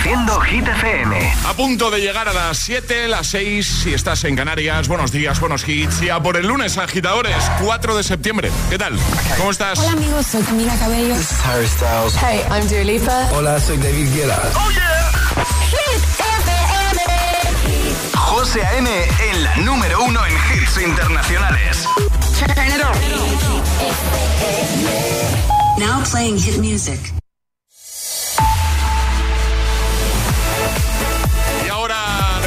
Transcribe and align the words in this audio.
Reproduciendo 0.00 0.40
Hit 0.40 0.66
FM. 0.66 1.32
A 1.46 1.52
punto 1.52 1.90
de 1.90 2.00
llegar 2.00 2.26
a 2.26 2.32
las 2.32 2.56
7, 2.58 3.06
las 3.06 3.26
6, 3.26 3.80
si 3.82 3.92
estás 3.92 4.24
en 4.24 4.34
Canarias. 4.34 4.88
Buenos 4.88 5.12
días, 5.12 5.38
buenos 5.40 5.68
hits. 5.68 6.00
Y 6.00 6.08
a 6.08 6.18
por 6.22 6.38
el 6.38 6.46
lunes, 6.46 6.78
agitadores, 6.78 7.36
4 7.62 7.96
de 7.96 8.02
septiembre. 8.02 8.50
¿Qué 8.70 8.78
tal? 8.78 8.98
¿Cómo 9.36 9.50
estás? 9.50 9.78
Hola, 9.78 9.92
amigos, 9.92 10.26
soy 10.26 10.42
Camila 10.42 10.74
Cabello. 10.78 11.14
This 11.14 11.30
is 11.30 11.44
Harry 11.44 11.66
Styles. 11.66 12.16
Hey, 12.16 12.40
I'm 12.50 12.66
Dua 12.66 12.82
Lipa. 12.82 13.28
Hola, 13.32 13.60
soy 13.60 13.76
David 13.76 14.14
Guetta. 14.14 14.40
¡Oh, 14.54 14.70
yeah! 14.70 15.10
Hit 15.68 16.02
FM. 16.18 17.02
José 18.16 18.64
A.M. 18.64 18.88
en 19.30 19.44
la 19.44 19.56
número 19.56 20.02
uno 20.02 20.24
en 20.24 20.32
hits 20.32 20.78
internacionales. 20.80 21.86
Turn 22.38 22.68
it 22.68 22.82
on. 22.82 22.96
Now 25.78 26.02
playing 26.10 26.38
hit 26.38 26.56
music. 26.58 27.19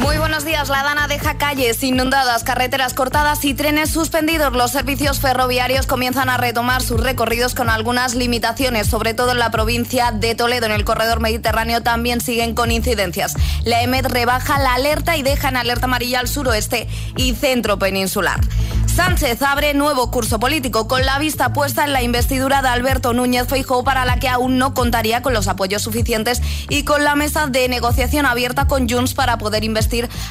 Muy 0.00 0.16
buenos 0.16 0.46
días. 0.46 0.70
La 0.70 0.82
Dana 0.82 1.08
deja 1.08 1.36
calles 1.36 1.82
inundadas, 1.82 2.42
carreteras 2.42 2.94
cortadas 2.94 3.44
y 3.44 3.52
trenes 3.52 3.90
suspendidos. 3.90 4.52
Los 4.54 4.70
servicios 4.70 5.20
ferroviarios 5.20 5.86
comienzan 5.86 6.30
a 6.30 6.38
retomar 6.38 6.80
sus 6.80 7.00
recorridos 7.00 7.54
con 7.54 7.68
algunas 7.68 8.14
limitaciones, 8.14 8.86
sobre 8.86 9.12
todo 9.12 9.32
en 9.32 9.38
la 9.38 9.50
provincia 9.50 10.10
de 10.10 10.34
Toledo. 10.34 10.66
En 10.66 10.72
el 10.72 10.86
corredor 10.86 11.20
mediterráneo 11.20 11.82
también 11.82 12.22
siguen 12.22 12.54
con 12.54 12.72
incidencias. 12.72 13.34
La 13.64 13.82
EMED 13.82 14.06
rebaja 14.06 14.58
la 14.58 14.74
alerta 14.74 15.18
y 15.18 15.22
deja 15.22 15.50
en 15.50 15.58
alerta 15.58 15.84
amarilla 15.84 16.20
al 16.20 16.28
suroeste 16.28 16.88
y 17.16 17.34
centro 17.34 17.78
peninsular. 17.78 18.40
Sánchez 18.86 19.40
abre 19.42 19.72
nuevo 19.72 20.10
curso 20.10 20.40
político 20.40 20.88
con 20.88 21.06
la 21.06 21.18
vista 21.18 21.52
puesta 21.52 21.84
en 21.84 21.92
la 21.92 22.02
investidura 22.02 22.60
de 22.60 22.68
Alberto 22.68 23.12
Núñez 23.12 23.46
Feijóo 23.46 23.84
para 23.84 24.04
la 24.04 24.18
que 24.18 24.28
aún 24.28 24.58
no 24.58 24.74
contaría 24.74 25.22
con 25.22 25.32
los 25.32 25.46
apoyos 25.46 25.82
suficientes 25.82 26.42
y 26.68 26.82
con 26.82 27.04
la 27.04 27.14
mesa 27.14 27.46
de 27.46 27.68
negociación 27.68 28.26
abierta 28.26 28.66
con 28.66 28.88
Junts 28.88 29.14
para 29.14 29.38
poder 29.38 29.64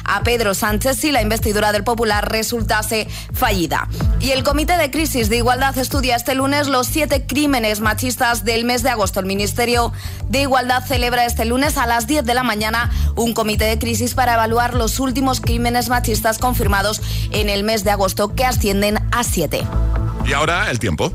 a 0.04 0.22
Pedro 0.22 0.54
Sánchez 0.54 0.96
si 0.96 1.12
la 1.12 1.22
investidura 1.22 1.72
del 1.72 1.84
Popular 1.84 2.30
resultase 2.30 3.06
fallida. 3.32 3.88
Y 4.20 4.30
el 4.30 4.42
Comité 4.42 4.76
de 4.76 4.90
Crisis 4.90 5.28
de 5.28 5.36
Igualdad 5.36 5.76
estudia 5.78 6.16
este 6.16 6.34
lunes 6.34 6.68
los 6.68 6.86
siete 6.86 7.26
crímenes 7.26 7.80
machistas 7.80 8.44
del 8.44 8.64
mes 8.64 8.82
de 8.82 8.90
agosto. 8.90 9.20
El 9.20 9.26
Ministerio 9.26 9.92
de 10.28 10.42
Igualdad 10.42 10.84
celebra 10.84 11.26
este 11.26 11.44
lunes 11.44 11.76
a 11.76 11.86
las 11.86 12.06
10 12.06 12.24
de 12.24 12.34
la 12.34 12.42
mañana 12.42 12.90
un 13.16 13.34
comité 13.34 13.64
de 13.64 13.78
crisis 13.78 14.14
para 14.14 14.34
evaluar 14.34 14.74
los 14.74 15.00
últimos 15.00 15.40
crímenes 15.40 15.88
machistas 15.88 16.38
confirmados 16.38 17.02
en 17.30 17.48
el 17.48 17.64
mes 17.64 17.84
de 17.84 17.90
agosto 17.90 18.34
que 18.34 18.44
ascienden 18.44 18.98
a 19.12 19.24
siete. 19.24 19.66
Y 20.24 20.32
ahora 20.32 20.70
el 20.70 20.78
tiempo. 20.78 21.10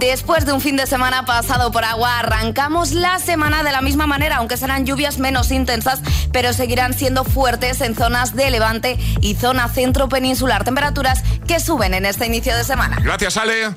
Después 0.00 0.46
de 0.46 0.54
un 0.54 0.62
fin 0.62 0.78
de 0.78 0.86
semana 0.86 1.26
pasado 1.26 1.70
por 1.70 1.84
agua, 1.84 2.20
arrancamos 2.20 2.92
la 2.92 3.18
semana 3.18 3.62
de 3.62 3.70
la 3.70 3.82
misma 3.82 4.06
manera, 4.06 4.36
aunque 4.36 4.56
serán 4.56 4.86
lluvias 4.86 5.18
menos 5.18 5.50
intensas, 5.50 6.00
pero 6.32 6.54
seguirán 6.54 6.94
siendo 6.94 7.22
fuertes 7.22 7.82
en 7.82 7.94
zonas 7.94 8.34
de 8.34 8.50
levante 8.50 8.98
y 9.20 9.34
zona 9.34 9.68
centro 9.68 10.08
peninsular. 10.08 10.64
Temperaturas 10.64 11.22
que 11.46 11.60
suben 11.60 11.92
en 11.92 12.06
este 12.06 12.24
inicio 12.24 12.56
de 12.56 12.64
semana. 12.64 12.96
Gracias, 13.02 13.36
Ale. 13.36 13.74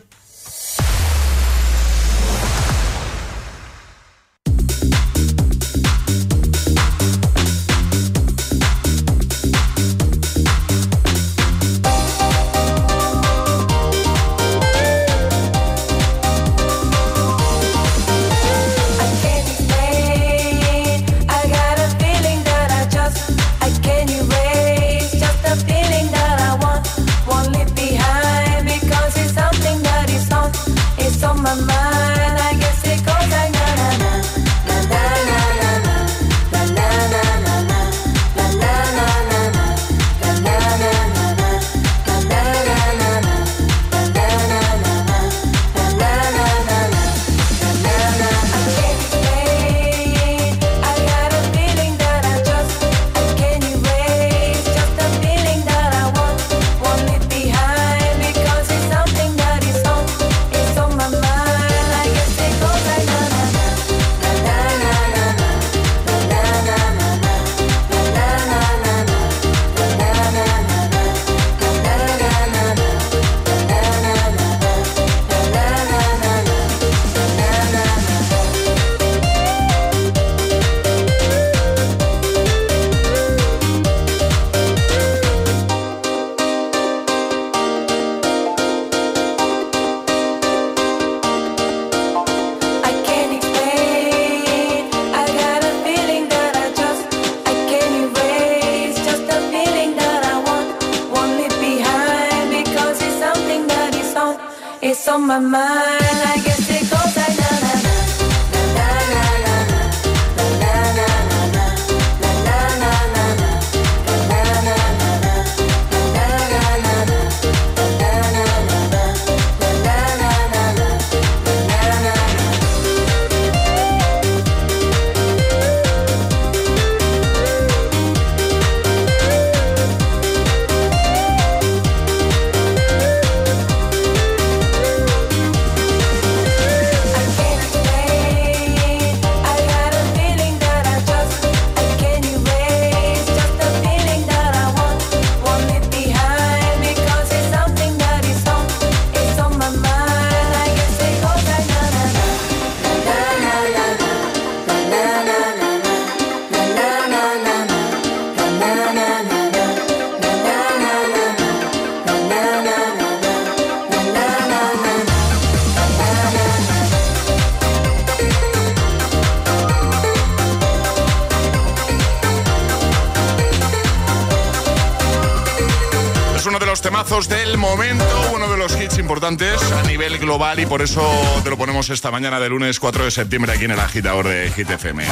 Importantes 179.34 179.72
a 179.72 179.82
nivel 179.84 180.18
global 180.20 180.60
y 180.60 180.66
por 180.66 180.82
eso 180.82 181.02
te 181.44 181.50
lo 181.50 181.58
ponemos 181.58 181.90
esta 181.90 182.12
mañana 182.12 182.40
de 182.40 182.50
lunes 182.50 182.80
4 182.80 183.06
de 183.06 183.12
septiembre 183.12 183.52
aquí 183.54 183.66
en 183.66 183.72
el 183.72 183.80
agitador 183.80 184.28
de 184.28 184.52
Hit 184.52 184.70
FM. 184.70 185.04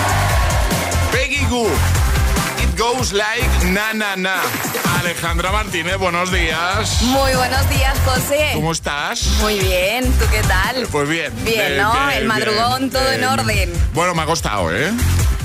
Peggy 1.12 1.44
Goo, 1.50 1.68
It 2.62 2.80
Goes 2.80 3.14
Like 3.14 3.48
Na 3.72 3.94
Na 3.94 4.16
Na. 4.16 4.36
Alejandra 5.00 5.52
Martínez, 5.52 5.98
buenos 5.98 6.32
días. 6.32 7.02
Muy 7.02 7.34
buenos 7.34 7.68
días, 7.70 7.98
José. 8.06 8.52
¿Cómo 8.54 8.72
estás? 8.72 9.26
Muy 9.42 9.60
bien, 9.60 10.06
¿tú 10.14 10.26
qué 10.30 10.42
tal? 10.44 10.88
Pues 10.92 11.10
bien. 11.10 11.34
Bien, 11.44 11.78
¿no? 11.78 12.10
El 12.12 12.26
madrugón, 12.28 12.90
todo 12.92 13.12
en 13.12 13.24
orden. 13.24 13.74
Bueno, 13.94 14.14
me 14.14 14.22
ha 14.22 14.26
costado, 14.26 14.72
¿eh? 14.76 14.92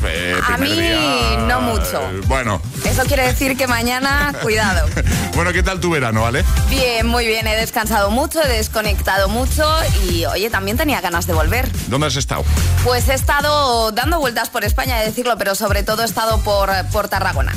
Eh, 0.04 0.36
A 0.52 0.58
mí, 0.58 0.70
día, 0.70 1.38
no 1.48 1.62
mucho. 1.62 2.02
eh, 2.02 2.20
bueno. 2.26 2.60
Eso 2.96 3.04
quiere 3.04 3.26
decir 3.26 3.58
que 3.58 3.66
mañana, 3.66 4.32
cuidado. 4.42 4.88
Bueno, 5.34 5.52
¿qué 5.52 5.62
tal 5.62 5.80
tu 5.80 5.90
verano, 5.90 6.22
vale? 6.22 6.42
Bien, 6.70 7.06
muy 7.06 7.26
bien, 7.26 7.46
he 7.46 7.54
descansado 7.54 8.10
mucho, 8.10 8.42
he 8.42 8.48
desconectado 8.48 9.28
mucho 9.28 9.68
y 10.08 10.24
oye, 10.24 10.48
también 10.48 10.78
tenía 10.78 11.02
ganas 11.02 11.26
de 11.26 11.34
volver. 11.34 11.70
¿Dónde 11.88 12.06
has 12.06 12.16
estado? 12.16 12.42
Pues 12.84 13.06
he 13.10 13.12
estado 13.12 13.92
dando 13.92 14.18
vueltas 14.18 14.48
por 14.48 14.64
España, 14.64 14.98
de 14.98 15.04
decirlo, 15.04 15.36
pero 15.36 15.54
sobre 15.54 15.82
todo 15.82 16.00
he 16.00 16.04
estado 16.06 16.42
por, 16.42 16.70
por 16.90 17.08
Tarragona. 17.08 17.52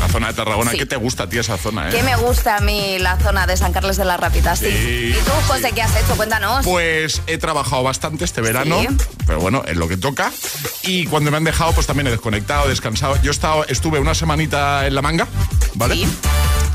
La 0.00 0.08
zona 0.08 0.26
de 0.26 0.34
Tarragona. 0.34 0.72
Sí. 0.72 0.78
¿Qué 0.78 0.86
te 0.86 0.96
gusta 0.96 1.22
a 1.22 1.28
ti 1.28 1.38
esa 1.38 1.56
zona, 1.56 1.88
eh? 1.88 1.92
Que 1.92 2.02
me 2.02 2.16
gusta 2.16 2.56
a 2.56 2.60
mí 2.60 2.98
la 2.98 3.16
zona 3.18 3.46
de 3.46 3.56
San 3.56 3.72
Carles 3.72 3.96
de 3.96 4.06
la 4.06 4.16
Rápida, 4.16 4.56
sí. 4.56 4.72
Sí, 4.72 5.14
¿Y 5.16 5.22
tú, 5.24 5.30
José, 5.46 5.68
sí. 5.68 5.72
qué 5.72 5.82
has 5.82 5.94
hecho? 5.94 6.16
Cuéntanos. 6.16 6.64
Pues 6.64 7.22
he 7.28 7.38
trabajado 7.38 7.84
bastante 7.84 8.24
este 8.24 8.40
verano, 8.40 8.76
pero 9.24 9.38
bueno, 9.38 9.62
es 9.68 9.76
lo 9.76 9.86
que 9.86 9.96
toca. 9.96 10.32
Y 10.82 11.06
cuando 11.06 11.30
me 11.30 11.36
han 11.36 11.44
dejado, 11.44 11.72
pues 11.72 11.86
también 11.86 12.06
he 12.06 12.10
desconectado, 12.10 12.68
descansado. 12.68 13.20
Yo 13.22 13.30
he 13.30 13.64
estuve 13.64 13.98
una 13.98 14.14
semanita 14.14 14.86
en 14.86 14.94
La 14.94 15.02
Manga, 15.02 15.26
¿vale? 15.74 16.06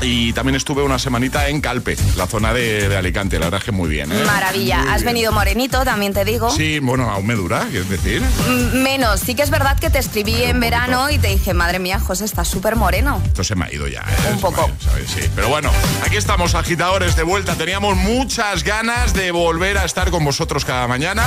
Y 0.08 0.32
también 0.32 0.54
estuve 0.54 0.84
una 0.84 1.00
semanita 1.00 1.48
en 1.48 1.60
Calpe, 1.60 1.96
la 2.16 2.28
zona 2.28 2.52
de, 2.52 2.88
de 2.88 2.96
Alicante. 2.96 3.40
La 3.40 3.46
verdad 3.46 3.58
es 3.58 3.64
que 3.64 3.72
muy 3.72 3.88
bien, 3.88 4.12
¿eh? 4.12 4.22
Maravilla. 4.24 4.78
Muy 4.78 4.88
Has 4.90 5.02
bien. 5.02 5.06
venido 5.14 5.32
morenito, 5.32 5.84
también 5.84 6.12
te 6.12 6.24
digo. 6.24 6.48
Sí, 6.48 6.78
bueno, 6.78 7.10
aún 7.10 7.26
me 7.26 7.34
dura, 7.34 7.66
es 7.72 7.88
decir. 7.88 8.22
Mm, 8.22 8.82
Menos. 8.84 9.18
Sí 9.18 9.34
que 9.34 9.42
es 9.42 9.50
verdad 9.50 9.76
que 9.80 9.90
te 9.90 9.98
escribí 9.98 10.44
en 10.44 10.60
verano 10.60 11.10
y 11.10 11.18
te 11.18 11.26
dije, 11.26 11.54
madre 11.54 11.80
mía, 11.80 11.98
José, 11.98 12.24
estás 12.24 12.46
súper 12.46 12.76
moreno. 12.76 13.20
Esto 13.26 13.42
se 13.42 13.56
me 13.56 13.64
ha 13.64 13.72
ido 13.74 13.88
ya. 13.88 14.02
¿eh? 14.02 14.30
Un 14.32 14.40
poco. 14.40 14.68
ido, 14.68 14.76
¿sabes? 14.90 15.10
Sí. 15.10 15.28
Pero 15.34 15.48
bueno, 15.48 15.72
aquí 16.04 16.16
estamos, 16.16 16.54
agitadores 16.54 17.16
de 17.16 17.24
vuelta. 17.24 17.56
Teníamos 17.56 17.96
muchas 17.96 18.62
ganas 18.62 19.12
de 19.12 19.32
volver 19.32 19.76
a 19.78 19.84
estar 19.84 20.10
con 20.12 20.24
vosotros 20.24 20.64
cada 20.64 20.86
mañana. 20.86 21.24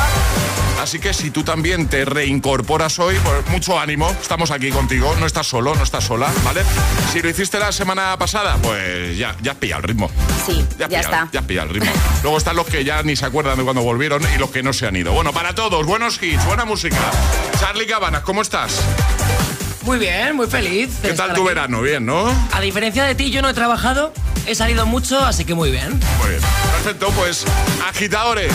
Así 0.81 0.99
que 0.99 1.13
si 1.13 1.29
tú 1.29 1.43
también 1.43 1.87
te 1.89 2.05
reincorporas 2.05 2.97
hoy, 2.99 3.17
pues 3.21 3.45
mucho 3.49 3.77
ánimo. 3.77 4.09
Estamos 4.21 4.49
aquí 4.51 4.69
contigo. 4.69 5.13
No 5.19 5.25
estás 5.25 5.45
solo, 5.47 5.75
no 5.75 5.83
estás 5.83 6.05
sola, 6.05 6.31
¿vale? 6.45 6.61
Si 7.11 7.21
lo 7.21 7.29
hiciste 7.29 7.59
la 7.59 7.73
semana 7.73 8.15
pasada, 8.17 8.55
pues 8.61 8.68
ya, 9.17 9.35
ya 9.41 9.51
has 9.51 9.57
pillado 9.57 9.81
el 9.81 9.87
ritmo. 9.87 10.09
Sí, 10.45 10.65
Ya, 10.77 10.85
has 10.85 10.91
ya 10.91 10.99
pillado, 11.01 11.03
está. 11.15 11.29
Ya 11.31 11.39
has 11.39 11.45
pillado 11.45 11.67
el 11.69 11.73
ritmo. 11.75 11.91
Luego 12.23 12.37
están 12.37 12.55
los 12.55 12.65
que 12.67 12.83
ya 12.83 13.01
ni 13.03 13.15
se 13.15 13.25
acuerdan 13.25 13.57
de 13.57 13.63
cuando 13.63 13.81
volvieron 13.81 14.21
y 14.35 14.37
los 14.37 14.49
que 14.51 14.63
no 14.63 14.73
se 14.73 14.87
han 14.87 14.95
ido. 14.95 15.11
Bueno, 15.13 15.33
para 15.33 15.53
todos, 15.55 15.85
buenos 15.85 16.21
hits, 16.21 16.43
buena 16.45 16.65
música. 16.65 16.97
Charlie 17.59 17.85
Cabanas, 17.87 18.21
¿cómo 18.23 18.41
estás? 18.41 18.81
Muy 19.83 19.97
bien, 19.97 20.35
muy 20.35 20.47
feliz. 20.47 20.89
¿Qué 21.01 21.13
tal 21.13 21.33
tu 21.33 21.41
aquí. 21.41 21.47
verano? 21.49 21.81
Bien, 21.81 22.05
¿no? 22.05 22.25
A 22.51 22.61
diferencia 22.61 23.03
de 23.05 23.15
ti, 23.15 23.31
yo 23.31 23.41
no 23.41 23.49
he 23.49 23.53
trabajado, 23.53 24.13
he 24.45 24.53
salido 24.53 24.85
mucho, 24.85 25.19
así 25.25 25.45
que 25.45 25.55
muy 25.55 25.71
bien. 25.71 25.99
Muy 26.19 26.29
bien. 26.29 26.41
Perfecto, 26.73 27.09
pues 27.15 27.45
agitadores, 27.87 28.51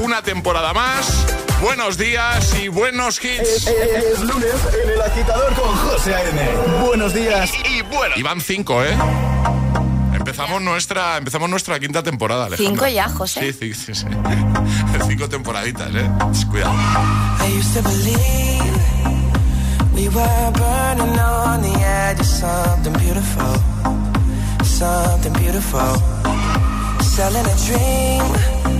una 0.00 0.22
temporada 0.22 0.72
más. 0.72 1.26
Buenos 1.60 1.98
días 1.98 2.54
y 2.60 2.68
buenos 2.68 3.22
hits. 3.22 3.66
Es 3.66 4.20
lunes 4.20 4.54
en 4.82 4.90
el 4.90 5.00
agitador 5.00 5.54
con 5.54 5.76
José 5.76 6.14
A.M. 6.14 6.40
Buenos 6.86 7.12
días. 7.14 7.52
Y 7.68 7.82
bueno. 7.82 8.14
Y 8.16 8.22
van 8.22 8.40
cinco, 8.40 8.82
¿eh? 8.82 8.96
Empezamos 10.14 10.62
nuestra, 10.62 11.16
empezamos 11.18 11.48
nuestra 11.50 11.78
quinta 11.78 12.02
temporada, 12.02 12.46
Alejandra. 12.46 12.70
Cinco 12.72 12.88
ya, 12.88 13.08
José. 13.08 13.52
Sí, 13.52 13.74
sí, 13.74 13.74
sí. 13.74 13.94
sí. 13.94 14.06
Cinco 15.08 15.28
temporaditas, 15.28 15.88
¿eh? 15.94 16.10
Cuidado. 16.50 16.72
I 17.40 17.58
used 17.58 17.74
to 17.74 17.82
believe 17.82 18.80
we 19.94 20.08
were 20.08 20.50
burning 20.52 21.18
on 21.18 21.62
the 21.62 21.74
edge 21.78 22.20
of 22.20 22.26
something 22.26 22.92
beautiful, 22.94 23.54
something 24.64 25.32
beautiful. 25.34 25.96
Selling 27.02 27.44
a 27.44 27.56
dream, 27.66 28.79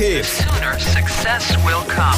Y 0.00 0.22
buenos 0.48 0.76
hits. 0.76 0.92
success 0.94 1.56
will 1.62 1.84
come. 1.84 2.09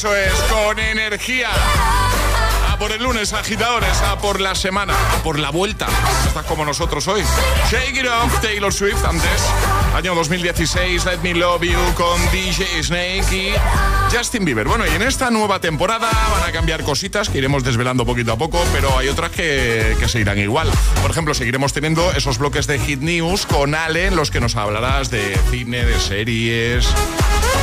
Eso 0.00 0.16
es, 0.16 0.32
con 0.50 0.78
energía. 0.78 1.50
A 2.70 2.78
por 2.78 2.90
el 2.90 3.02
lunes, 3.02 3.34
agitadores, 3.34 4.00
a 4.00 4.16
por 4.16 4.40
la 4.40 4.54
semana, 4.54 4.94
a 4.94 5.22
por 5.22 5.38
la 5.38 5.50
vuelta. 5.50 5.88
Estás 6.26 6.46
como 6.46 6.64
nosotros 6.64 7.06
hoy. 7.06 7.22
Shake 7.70 7.98
It 7.98 8.06
Off, 8.06 8.40
Taylor 8.40 8.72
Swift, 8.72 9.04
antes, 9.04 9.42
año 9.94 10.14
2016, 10.14 11.04
Let 11.04 11.18
Me 11.18 11.34
Love 11.34 11.64
You 11.64 11.94
con 11.96 12.18
DJ 12.30 12.82
Snake 12.82 13.26
y 13.30 13.52
Justin 14.12 14.44
Bieber. 14.44 14.66
Bueno, 14.66 14.84
y 14.86 14.90
en 14.90 15.02
esta 15.02 15.30
nueva 15.30 15.60
temporada 15.60 16.10
van 16.32 16.48
a 16.48 16.52
cambiar 16.52 16.82
cositas 16.82 17.28
que 17.28 17.38
iremos 17.38 17.62
desvelando 17.62 18.04
poquito 18.04 18.32
a 18.32 18.36
poco, 18.36 18.60
pero 18.72 18.98
hay 18.98 19.08
otras 19.08 19.30
que, 19.30 19.96
que 19.98 20.08
se 20.08 20.20
irán 20.20 20.38
igual. 20.38 20.70
Por 21.00 21.10
ejemplo, 21.10 21.32
seguiremos 21.34 21.72
teniendo 21.72 22.10
esos 22.12 22.38
bloques 22.38 22.66
de 22.66 22.78
Hit 22.78 23.00
News 23.00 23.46
con 23.46 23.74
Ale, 23.74 24.06
en 24.06 24.16
los 24.16 24.30
que 24.30 24.40
nos 24.40 24.56
hablarás 24.56 25.10
de 25.10 25.38
cine, 25.50 25.84
de 25.84 26.00
series, 26.00 26.88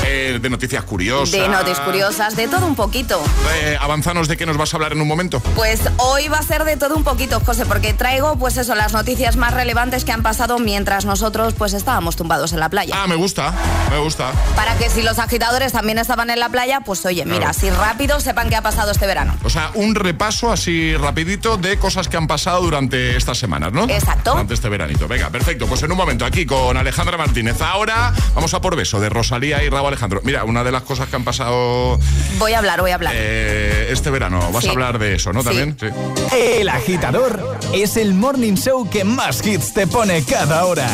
eh, 0.05 0.39
de 0.41 0.49
noticias 0.49 0.83
curiosas. 0.83 1.31
De 1.31 1.47
noticias 1.49 1.79
curiosas, 1.81 2.35
de 2.35 2.47
todo 2.47 2.65
un 2.65 2.75
poquito. 2.75 3.21
Eh, 3.55 3.77
avanzanos 3.79 4.27
de 4.27 4.37
qué 4.37 4.45
nos 4.45 4.57
vas 4.57 4.73
a 4.73 4.77
hablar 4.77 4.93
en 4.93 5.01
un 5.01 5.07
momento. 5.07 5.39
Pues 5.55 5.81
hoy 5.97 6.27
va 6.29 6.37
a 6.37 6.43
ser 6.43 6.63
de 6.63 6.77
todo 6.77 6.95
un 6.95 7.03
poquito, 7.03 7.41
José, 7.41 7.65
porque 7.65 7.93
traigo 7.93 8.37
pues 8.37 8.57
eso, 8.57 8.73
las 8.75 8.93
noticias 8.93 9.35
más 9.35 9.53
relevantes 9.53 10.05
que 10.05 10.11
han 10.11 10.23
pasado 10.23 10.59
mientras 10.59 11.05
nosotros 11.05 11.55
pues 11.57 11.73
estábamos 11.73 12.15
tumbados 12.15 12.53
en 12.53 12.59
la 12.59 12.69
playa. 12.69 12.95
Ah, 12.97 13.07
me 13.07 13.15
gusta, 13.15 13.53
me 13.91 13.99
gusta. 13.99 14.31
Para 14.55 14.77
que 14.77 14.89
si 14.89 15.01
los 15.01 15.19
agitadores 15.19 15.73
también 15.73 15.97
estaban 15.97 16.29
en 16.29 16.36
la 16.39 16.49
playa, 16.49 16.81
pues 16.81 17.05
oye, 17.05 17.25
mira, 17.25 17.49
así 17.49 17.69
rápido 17.69 18.19
sepan 18.19 18.49
qué 18.49 18.55
ha 18.55 18.61
pasado 18.61 18.91
este 18.91 19.05
verano. 19.07 19.35
O 19.43 19.49
sea, 19.49 19.71
un 19.75 19.95
repaso 19.95 20.51
así 20.51 20.95
rapidito 20.95 21.57
de 21.57 21.77
cosas 21.77 22.07
que 22.07 22.17
han 22.17 22.27
pasado 22.27 22.61
durante 22.61 23.15
estas 23.17 23.37
semanas, 23.37 23.73
¿no? 23.73 23.83
Exacto. 23.89 24.31
Durante 24.31 24.53
este 24.53 24.69
veranito. 24.69 25.07
Venga, 25.07 25.29
perfecto. 25.29 25.67
Pues 25.67 25.83
en 25.83 25.91
un 25.91 25.97
momento 25.97 26.25
aquí 26.25 26.45
con 26.45 26.75
Alejandra 26.77 27.17
Martínez. 27.17 27.61
Ahora 27.61 28.13
vamos 28.35 28.53
a 28.53 28.61
por 28.61 28.75
beso 28.75 28.99
de 28.99 29.09
Rosalía 29.09 29.63
y 29.63 29.69
Raúl 29.69 29.87
Alejandro. 29.87 30.21
Mira, 30.23 30.43
una 30.43 30.63
de 30.63 30.71
las 30.71 30.83
cosas 30.83 31.07
que 31.09 31.15
han 31.15 31.23
pasado 31.23 31.99
Voy 32.37 32.53
a 32.53 32.59
hablar, 32.59 32.81
voy 32.81 32.91
a 32.91 32.95
hablar. 32.95 33.13
eh, 33.15 33.89
este 33.91 34.09
verano. 34.09 34.39
Vas 34.51 34.63
Sí. 34.63 34.69
a 34.69 34.71
hablar 34.71 34.99
de 34.99 35.15
eso, 35.15 35.31
¿no? 35.33 35.41
Sí. 35.41 35.47
También. 35.47 35.77
Sí. 35.79 35.87
El 36.35 36.69
agitador 36.69 37.57
es 37.73 37.97
el 37.97 38.13
morning 38.13 38.55
show 38.55 38.89
que 38.89 39.03
más 39.03 39.45
hits 39.45 39.73
te 39.73 39.87
pone 39.87 40.23
cada 40.23 40.65
hora. 40.65 40.87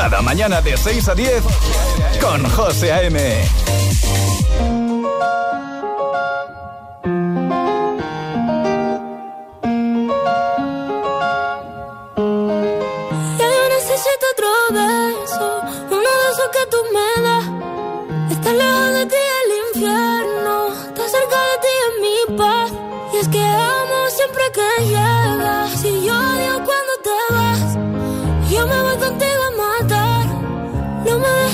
Cada 0.00 0.22
mañana 0.22 0.62
de 0.62 0.78
6 0.78 1.08
a 1.10 1.14
10 1.14 1.42
con 2.22 2.48
José 2.48 2.90
A.M. 2.90 3.20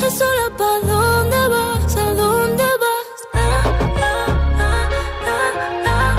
estás 0.06 0.18
sola, 0.18 0.46
¿pa' 0.56 0.78
dónde 0.86 1.48
vas? 1.48 1.96
¿A 1.96 2.14
dónde 2.14 2.64
vas? 2.82 3.08
Ah, 3.34 3.40
ah, 4.02 4.26
ah, 4.58 4.88
ah, 5.26 5.46
ah 5.86 6.16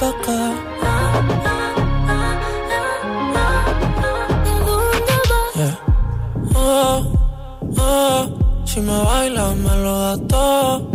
pa' 0.00 0.16
¿A 4.44 4.58
dónde 4.66 5.16
vas? 5.30 5.54
Eh. 5.56 5.74
Oh, 6.54 6.96
oh. 7.78 8.22
Si 8.64 8.80
me 8.80 8.98
bailas 9.04 9.56
me 9.56 9.76
lo 9.76 10.00
das 10.00 10.20
todo. 10.28 10.90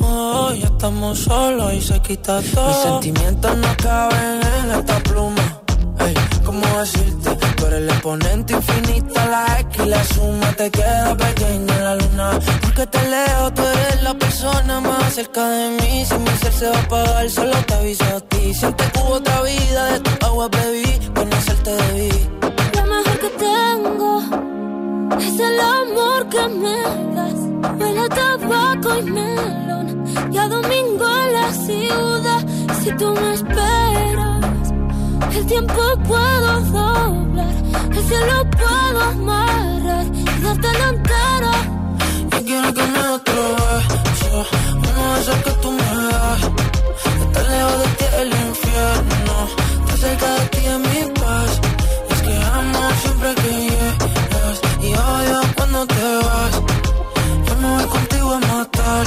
Oh, 0.00 0.52
ya 0.52 0.66
estamos 0.66 1.18
solos 1.18 1.72
y 1.74 1.80
se 1.80 2.00
quita 2.00 2.40
todo. 2.54 2.68
Mis 2.68 2.76
sentimientos 2.76 3.56
no 3.56 3.76
caben 3.76 4.40
en 4.62 4.70
esta 4.78 4.98
pluma. 5.00 5.60
Ey, 6.00 6.14
¿cómo 6.44 6.66
decirte? 6.78 7.37
Tú 7.58 7.66
el 7.66 7.88
exponente 7.88 8.52
infinito, 8.54 9.14
la 9.14 9.60
X 9.60 9.84
y 9.84 9.88
la 9.88 10.04
suma 10.04 10.52
te 10.52 10.70
queda 10.70 11.16
pequeña 11.16 11.74
en 11.76 11.84
la 11.84 11.94
luna. 11.96 12.38
Porque 12.62 12.86
te 12.86 13.08
leo, 13.08 13.52
tú 13.52 13.62
eres 13.62 14.02
la 14.02 14.14
persona 14.14 14.80
más 14.80 15.14
cerca 15.14 15.48
de 15.48 15.70
mí. 15.70 16.04
Si 16.04 16.14
mi 16.18 16.30
ser 16.40 16.52
se 16.52 16.68
va 16.68 16.76
a 16.76 16.80
apagar, 16.80 17.28
solo 17.30 17.56
te 17.66 17.74
aviso 17.74 18.04
a 18.04 18.20
ti. 18.20 18.54
Siente 18.54 18.84
que 18.92 18.98
hubo 19.00 19.14
otra 19.14 19.42
vida, 19.42 19.92
de 19.92 20.00
tu 20.00 20.26
agua 20.26 20.48
bebí, 20.48 21.00
conocerte 21.14 21.70
debí. 21.70 22.10
Lo 22.76 22.82
mejor 22.86 23.18
que 23.18 23.30
tengo 23.48 24.10
es 25.18 25.40
el 25.40 25.60
amor 25.60 26.28
que 26.28 26.48
me 26.62 26.78
das. 27.16 27.80
Huele 27.80 28.00
a 28.00 28.08
tabaco 28.08 28.98
y 28.98 29.02
melón. 29.02 30.04
Y 30.32 30.38
a 30.38 30.48
domingo 30.48 31.06
en 31.24 31.32
la 31.32 31.52
ciudad. 31.52 32.46
Si 32.82 32.92
tú 32.92 33.12
me 33.12 33.34
esperas, 33.34 34.44
el 35.36 35.46
tiempo 35.46 35.82
puedo 36.06 36.60
doblar. 36.60 37.54
El 37.92 38.04
cielo 38.08 38.50
puedo 38.50 39.02
amarrar 39.02 40.06
darte 40.42 40.78
la 40.78 40.88
entera. 40.88 41.52
Yo 42.30 42.44
quiero 42.44 42.74
que 42.74 42.82
me 42.82 43.08
otro 43.08 43.42
beso, 43.56 44.46
uno 44.74 45.14
de 45.14 45.20
esos 45.20 45.36
que 45.44 45.50
tú 45.62 45.70
me 45.72 45.90
das. 46.10 46.42
Estar 47.22 47.44
lejos 47.50 47.78
de 47.82 47.88
ti 47.98 48.04
el 48.22 48.28
infierno, 48.48 49.34
estar 49.80 49.98
cerca 49.98 50.34
de 50.34 50.46
ti 50.52 50.60
es 50.72 50.78
mi 50.78 51.12
paz. 51.20 51.60
Es 52.10 52.22
que 52.22 52.34
amo 52.58 52.80
siempre 53.02 53.34
que 53.42 53.50
llegas 53.68 54.58
y 54.80 54.88
odio 54.94 55.40
cuando 55.56 55.86
te 55.86 56.16
vas. 56.26 56.54
Yo 57.46 57.56
me 57.56 57.68
voy 57.74 57.84
contigo 57.84 58.32
a 58.34 58.40
matar, 58.40 59.06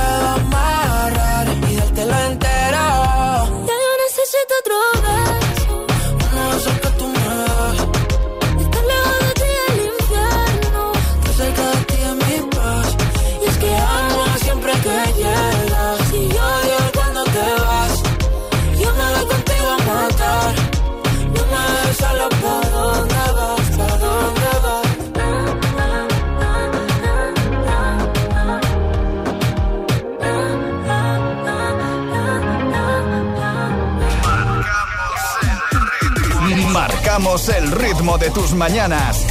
El 37.31 37.71
ritmo 37.71 38.17
de 38.17 38.29
tus 38.29 38.53
mañanas. 38.53 39.25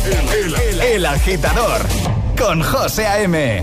El, 0.80 1.04
agitador 1.04 1.82
con 2.34 2.62
José 2.62 3.06
A.M. 3.06 3.62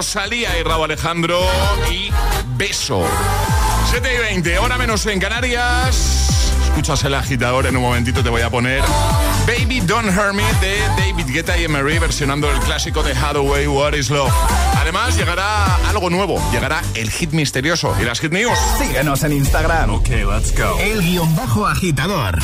Rosalía 0.00 0.58
y 0.58 0.62
Raúl 0.62 0.84
Alejandro 0.84 1.42
y 1.92 2.10
Beso. 2.56 3.04
7 3.90 4.14
y 4.14 4.18
20, 4.18 4.58
hora 4.58 4.78
menos 4.78 5.04
en 5.04 5.20
Canarias. 5.20 6.54
Escuchas 6.64 7.04
el 7.04 7.12
agitador, 7.12 7.66
en 7.66 7.76
un 7.76 7.82
momentito 7.82 8.22
te 8.22 8.30
voy 8.30 8.40
a 8.40 8.48
poner 8.48 8.82
Baby 9.46 9.80
Don't 9.80 10.08
Hurt 10.08 10.32
Me 10.32 10.42
de 10.62 10.78
David 10.96 11.26
Guetta 11.26 11.58
y 11.58 11.64
Emery 11.64 11.98
versionando 11.98 12.50
el 12.50 12.58
clásico 12.60 13.02
de 13.02 13.12
Hathaway, 13.12 13.66
What 13.66 13.92
is 13.92 14.08
Love. 14.08 14.32
Además, 14.80 15.18
llegará 15.18 15.76
algo 15.90 16.08
nuevo, 16.08 16.40
llegará 16.50 16.80
el 16.94 17.10
hit 17.10 17.32
misterioso 17.32 17.94
y 18.00 18.04
las 18.04 18.20
hit 18.20 18.32
news. 18.32 18.58
Síguenos 18.78 19.22
en 19.24 19.32
Instagram. 19.32 19.90
Ok, 19.90 20.08
let's 20.08 20.56
go. 20.56 20.78
El 20.78 21.02
guion 21.02 21.36
bajo 21.36 21.66
agitador. 21.66 22.38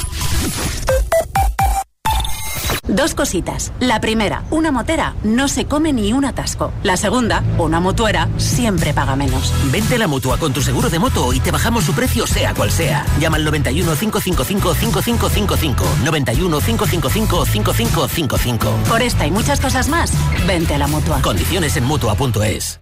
Dos 2.89 3.15
cositas. 3.15 3.73
La 3.81 4.01
primera, 4.01 4.45
una 4.51 4.71
motera 4.71 5.15
no 5.25 5.49
se 5.49 5.67
come 5.67 5.93
ni 5.93 6.13
un 6.13 6.25
atasco. 6.25 6.73
La 6.83 6.97
segunda, 6.97 7.43
una 7.59 7.81
motuera 7.81 8.29
siempre 8.37 8.95
paga 8.95 9.17
menos. 9.17 9.53
Vente 9.73 9.97
a 9.97 9.99
la 9.99 10.07
mutua 10.07 10.39
con 10.39 10.53
tu 10.53 10.63
seguro 10.63 10.89
de 10.89 10.99
moto 10.99 11.33
y 11.33 11.41
te 11.41 11.51
bajamos 11.51 11.85
su 11.85 11.95
precio, 11.95 12.27
sea 12.27 12.55
cual 12.55 12.71
sea. 12.71 13.05
Llama 13.19 13.39
al 13.39 13.45
91 13.45 13.97
555 13.97 14.75
5555. 14.75 15.85
91 16.05 16.61
555 16.61 17.45
5555. 17.47 18.71
Por 18.89 19.03
esta 19.03 19.27
y 19.27 19.31
muchas 19.31 19.61
cosas 19.61 19.89
más, 19.89 20.13
vente 20.47 20.75
a 20.75 20.79
la 20.79 20.87
mutua. 20.87 21.21
Condiciones 21.23 21.77
en 21.77 21.85
mutua.es. 21.85 22.81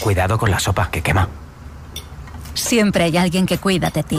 Cuidado 0.00 0.38
con 0.38 0.50
la 0.50 0.60
sopa 0.60 0.90
que 0.90 1.02
quema. 1.02 1.28
Siempre 2.54 3.04
hay 3.04 3.16
alguien 3.16 3.46
que 3.46 3.58
cuida 3.58 3.90
de 3.90 4.02
ti. 4.02 4.18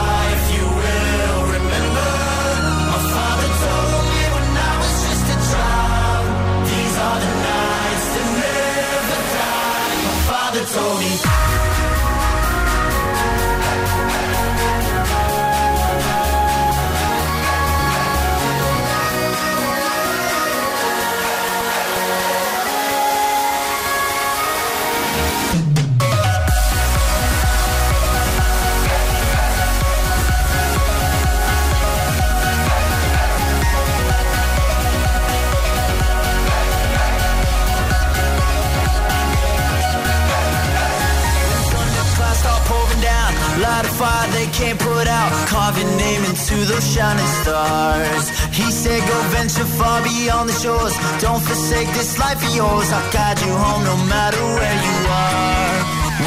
shores. 50.61 50.95
Don't 51.19 51.41
forsake 51.41 51.89
this 51.97 52.19
life 52.19 52.37
of 52.37 52.55
yours. 52.55 52.87
I'll 52.93 53.11
guide 53.11 53.39
you 53.41 53.53
home 53.63 53.83
no 53.83 53.97
matter 54.13 54.41
where 54.57 54.77
you 54.87 54.97
are. 55.09 55.77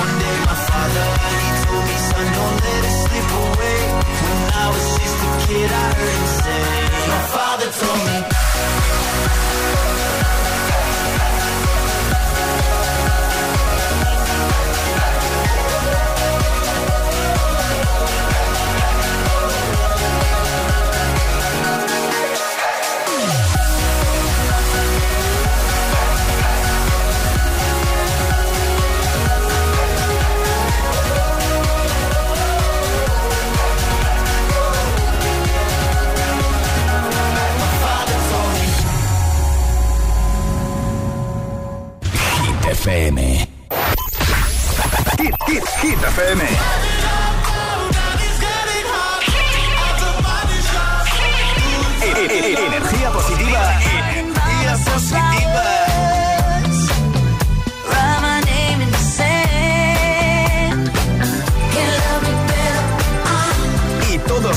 One 0.03 0.15
day, 0.23 0.37
my 0.51 0.59
father, 0.69 1.07
he 1.45 1.51
told 1.65 1.85
me, 1.91 1.97
Son, 2.09 2.27
don't 2.39 2.59
let 2.67 2.81
it 2.89 2.97
slip 3.05 3.29
away. 3.47 3.81
When 4.25 4.41
I 4.63 4.67
was 4.75 4.87
just 4.99 5.19
a 5.27 5.31
kid, 5.47 5.71
I 5.71 5.87
heard 5.99 6.24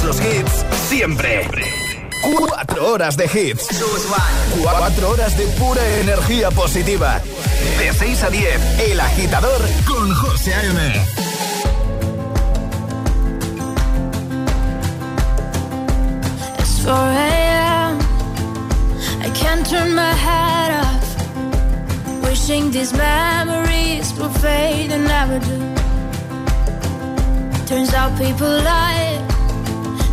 los 0.07 0.21
hits 0.21 0.65
siempre. 0.87 1.45
Cuatro 2.21 2.93
horas 2.93 3.17
de 3.17 3.25
hits. 3.25 3.67
Cuatro 4.61 5.09
horas 5.09 5.37
de 5.37 5.45
pura 5.59 5.85
energía 5.99 6.49
positiva. 6.49 7.21
De 7.77 7.91
6 7.91 8.23
a 8.23 8.29
10, 8.29 8.79
El 8.79 8.99
Agitador 9.01 9.61
con 9.85 10.13
José 10.13 10.53
A.M. 10.53 10.93
It's 16.59 16.85
4 16.85 16.93
a.m. 16.93 17.99
I 19.25 19.29
can't 19.33 19.69
turn 19.69 19.93
my 19.93 20.13
head 20.13 20.71
off. 20.85 21.03
Wishing 22.23 22.71
these 22.71 22.93
memories 22.93 24.13
will 24.17 24.31
fade 24.39 24.93
and 24.93 25.05
never 25.05 25.39
do. 25.39 25.57
Turns 27.65 27.93
out 27.93 28.17
people 28.17 28.47
lie. 28.47 29.06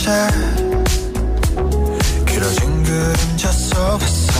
변했었지 0.00 0.06
길어진 2.26 2.82
그림자 2.84 3.50
속에서 3.50 4.32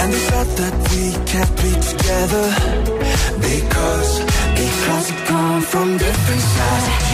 And 0.00 0.12
the 0.12 0.20
thought 0.28 0.56
that 0.56 0.74
we 0.90 1.12
can't 1.26 1.54
be 1.62 1.72
together 1.80 2.46
Because, 3.40 4.20
because 4.56 5.12
we 5.12 5.16
come 5.26 5.62
from 5.62 5.98
different 5.98 6.40
sides 6.40 7.13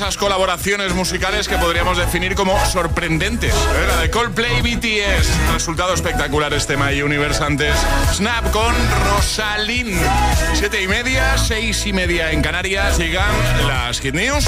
esas 0.00 0.16
colaboraciones 0.16 0.94
musicales 0.94 1.46
que 1.46 1.58
podríamos 1.58 1.98
definir 1.98 2.34
como 2.34 2.58
sorprendentes. 2.64 3.52
¿eh? 3.52 3.86
La 3.86 4.00
de 4.00 4.08
Coldplay 4.08 4.62
BTS. 4.62 5.52
Resultado 5.52 5.92
espectacular 5.92 6.54
este 6.54 6.78
My 6.78 7.02
Universe 7.02 7.44
antes. 7.44 7.74
Snap 8.14 8.50
con 8.50 8.74
Rosalind. 9.10 10.00
Siete 10.54 10.82
y 10.82 10.88
media, 10.88 11.36
seis 11.36 11.86
y 11.86 11.92
media 11.92 12.32
en 12.32 12.40
Canarias. 12.40 12.96
Llegan 12.96 13.30
las 13.66 14.00
Hit 14.00 14.14
News. 14.14 14.46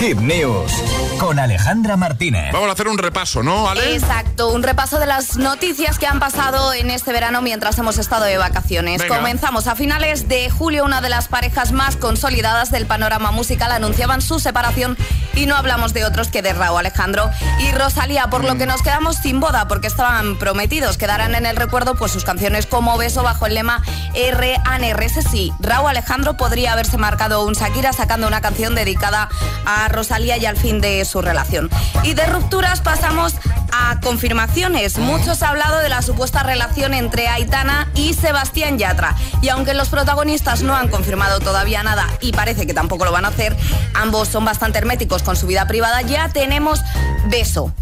Hit 0.00 0.18
News 0.18 1.03
con 1.18 1.38
Alejandra 1.38 1.96
Martínez. 1.96 2.52
Vamos 2.52 2.68
a 2.68 2.72
hacer 2.72 2.88
un 2.88 2.98
repaso, 2.98 3.42
¿no, 3.42 3.68
Ale? 3.68 3.94
Exacto, 3.94 4.48
un 4.50 4.62
repaso 4.62 4.98
de 4.98 5.06
las 5.06 5.36
noticias 5.36 5.98
que 5.98 6.06
han 6.06 6.18
pasado 6.20 6.72
en 6.72 6.90
este 6.90 7.12
verano 7.12 7.40
mientras 7.42 7.78
hemos 7.78 7.98
estado 7.98 8.24
de 8.24 8.36
vacaciones. 8.36 9.00
Venga. 9.02 9.16
Comenzamos 9.16 9.66
a 9.66 9.74
finales 9.76 10.28
de 10.28 10.50
julio, 10.50 10.84
una 10.84 11.00
de 11.00 11.08
las 11.08 11.28
parejas 11.28 11.72
más 11.72 11.96
consolidadas 11.96 12.70
del 12.70 12.86
panorama 12.86 13.30
musical 13.32 13.70
anunciaban 13.72 14.20
su 14.22 14.38
separación 14.40 14.96
y 15.34 15.46
no 15.46 15.56
hablamos 15.56 15.92
de 15.94 16.04
otros 16.04 16.28
que 16.28 16.42
de 16.42 16.52
Raúl 16.52 16.78
Alejandro 16.80 17.30
y 17.60 17.70
Rosalía, 17.72 18.28
por 18.28 18.42
Mm. 18.42 18.46
lo 18.46 18.56
que 18.56 18.66
nos 18.66 18.82
quedamos 18.82 19.16
sin 19.16 19.40
boda 19.40 19.66
porque 19.68 19.86
estaban 19.86 20.38
prometidos. 20.38 20.98
Quedarán 20.98 21.34
en 21.34 21.46
el 21.46 21.56
recuerdo 21.56 21.94
pues 21.94 22.12
sus 22.12 22.24
canciones 22.24 22.66
como 22.66 22.96
Beso 22.98 23.22
bajo 23.22 23.46
el 23.46 23.54
lema 23.54 23.82
R 24.14 24.56
Ese 25.00 25.22
sí, 25.22 25.52
Raúl 25.60 25.90
Alejandro 25.90 26.36
podría 26.36 26.72
haberse 26.72 26.96
marcado 26.98 27.44
un 27.44 27.54
Shakira 27.54 27.92
sacando 27.92 28.26
una 28.26 28.40
canción 28.40 28.74
dedicada 28.74 29.28
a 29.66 29.88
Rosalía 29.88 30.36
y 30.38 30.46
al 30.46 30.56
fin 30.56 30.80
de 30.80 31.03
su 31.04 31.22
relación. 31.22 31.70
Y 32.02 32.14
de 32.14 32.26
rupturas 32.26 32.80
pasamos 32.80 33.34
a 33.72 34.00
confirmaciones. 34.00 34.98
Muchos 34.98 35.42
ha 35.42 35.48
hablado 35.48 35.78
de 35.80 35.88
la 35.88 36.02
supuesta 36.02 36.42
relación 36.42 36.94
entre 36.94 37.28
Aitana 37.28 37.88
y 37.94 38.14
Sebastián 38.14 38.78
Yatra. 38.78 39.16
Y 39.42 39.48
aunque 39.48 39.74
los 39.74 39.88
protagonistas 39.88 40.62
no 40.62 40.76
han 40.76 40.88
confirmado 40.88 41.40
todavía 41.40 41.82
nada 41.82 42.06
y 42.20 42.32
parece 42.32 42.66
que 42.66 42.74
tampoco 42.74 43.04
lo 43.04 43.12
van 43.12 43.24
a 43.24 43.28
hacer, 43.28 43.56
ambos 43.94 44.28
son 44.28 44.44
bastante 44.44 44.78
herméticos 44.78 45.22
con 45.22 45.36
su 45.36 45.46
vida 45.46 45.66
privada, 45.66 46.02
ya 46.02 46.28
tenemos 46.28 46.80
beso. 47.26 47.72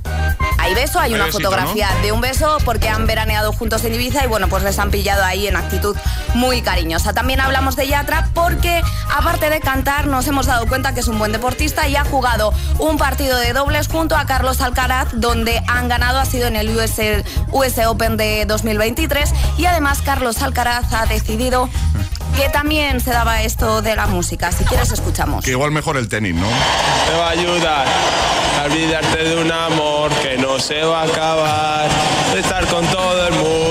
Hay 0.58 0.74
beso, 0.74 1.00
hay 1.00 1.12
una 1.12 1.26
fotografía 1.26 1.88
de 2.02 2.12
un 2.12 2.20
beso 2.20 2.58
porque 2.64 2.88
han 2.88 3.04
veraneado 3.06 3.52
juntos 3.52 3.84
en 3.84 3.94
Ibiza 3.94 4.24
y 4.24 4.28
bueno, 4.28 4.46
pues 4.48 4.62
les 4.62 4.78
han 4.78 4.92
pillado 4.92 5.24
ahí 5.24 5.48
en 5.48 5.56
actitud 5.56 5.96
muy 6.34 6.62
cariñosa. 6.62 7.12
También 7.12 7.40
hablamos 7.40 7.74
de 7.74 7.88
Yatra 7.88 8.28
porque 8.32 8.80
aparte 9.12 9.50
de 9.50 9.58
cantar 9.58 10.06
nos 10.06 10.28
hemos 10.28 10.46
dado 10.46 10.68
cuenta 10.68 10.94
que 10.94 11.00
es 11.00 11.08
un 11.08 11.18
buen 11.18 11.32
deportista 11.32 11.88
y 11.88 11.96
ha 11.96 12.04
jugado 12.04 12.54
un 12.78 12.96
partido 12.96 13.11
de 13.18 13.52
dobles 13.52 13.88
junto 13.88 14.16
a 14.16 14.24
Carlos 14.24 14.62
Alcaraz 14.62 15.08
donde 15.12 15.62
han 15.68 15.88
ganado, 15.88 16.18
ha 16.18 16.24
sido 16.24 16.46
en 16.46 16.56
el 16.56 16.74
US, 16.74 16.98
US 17.52 17.78
Open 17.86 18.16
de 18.16 18.46
2023 18.46 19.30
y 19.58 19.66
además 19.66 20.00
Carlos 20.00 20.40
Alcaraz 20.40 20.90
ha 20.94 21.04
decidido 21.04 21.68
que 22.34 22.48
también 22.48 23.00
se 23.00 23.10
daba 23.10 23.42
esto 23.42 23.82
de 23.82 23.96
la 23.96 24.06
música. 24.06 24.50
Si 24.50 24.64
quieres 24.64 24.90
escuchamos. 24.92 25.44
Que 25.44 25.50
igual 25.50 25.72
mejor 25.72 25.98
el 25.98 26.08
tenis, 26.08 26.34
¿no? 26.34 26.46
Te 26.46 27.18
va 27.18 27.28
a 27.28 27.30
ayudar 27.30 27.86
a 28.58 28.64
olvidarte 28.64 29.24
de 29.24 29.42
un 29.42 29.52
amor 29.52 30.10
que 30.22 30.38
no 30.38 30.58
se 30.58 30.82
va 30.82 31.02
a 31.02 31.04
acabar. 31.04 31.88
De 32.32 32.40
estar 32.40 32.66
con 32.68 32.86
todo 32.86 33.26
el 33.28 33.34
mundo, 33.34 33.61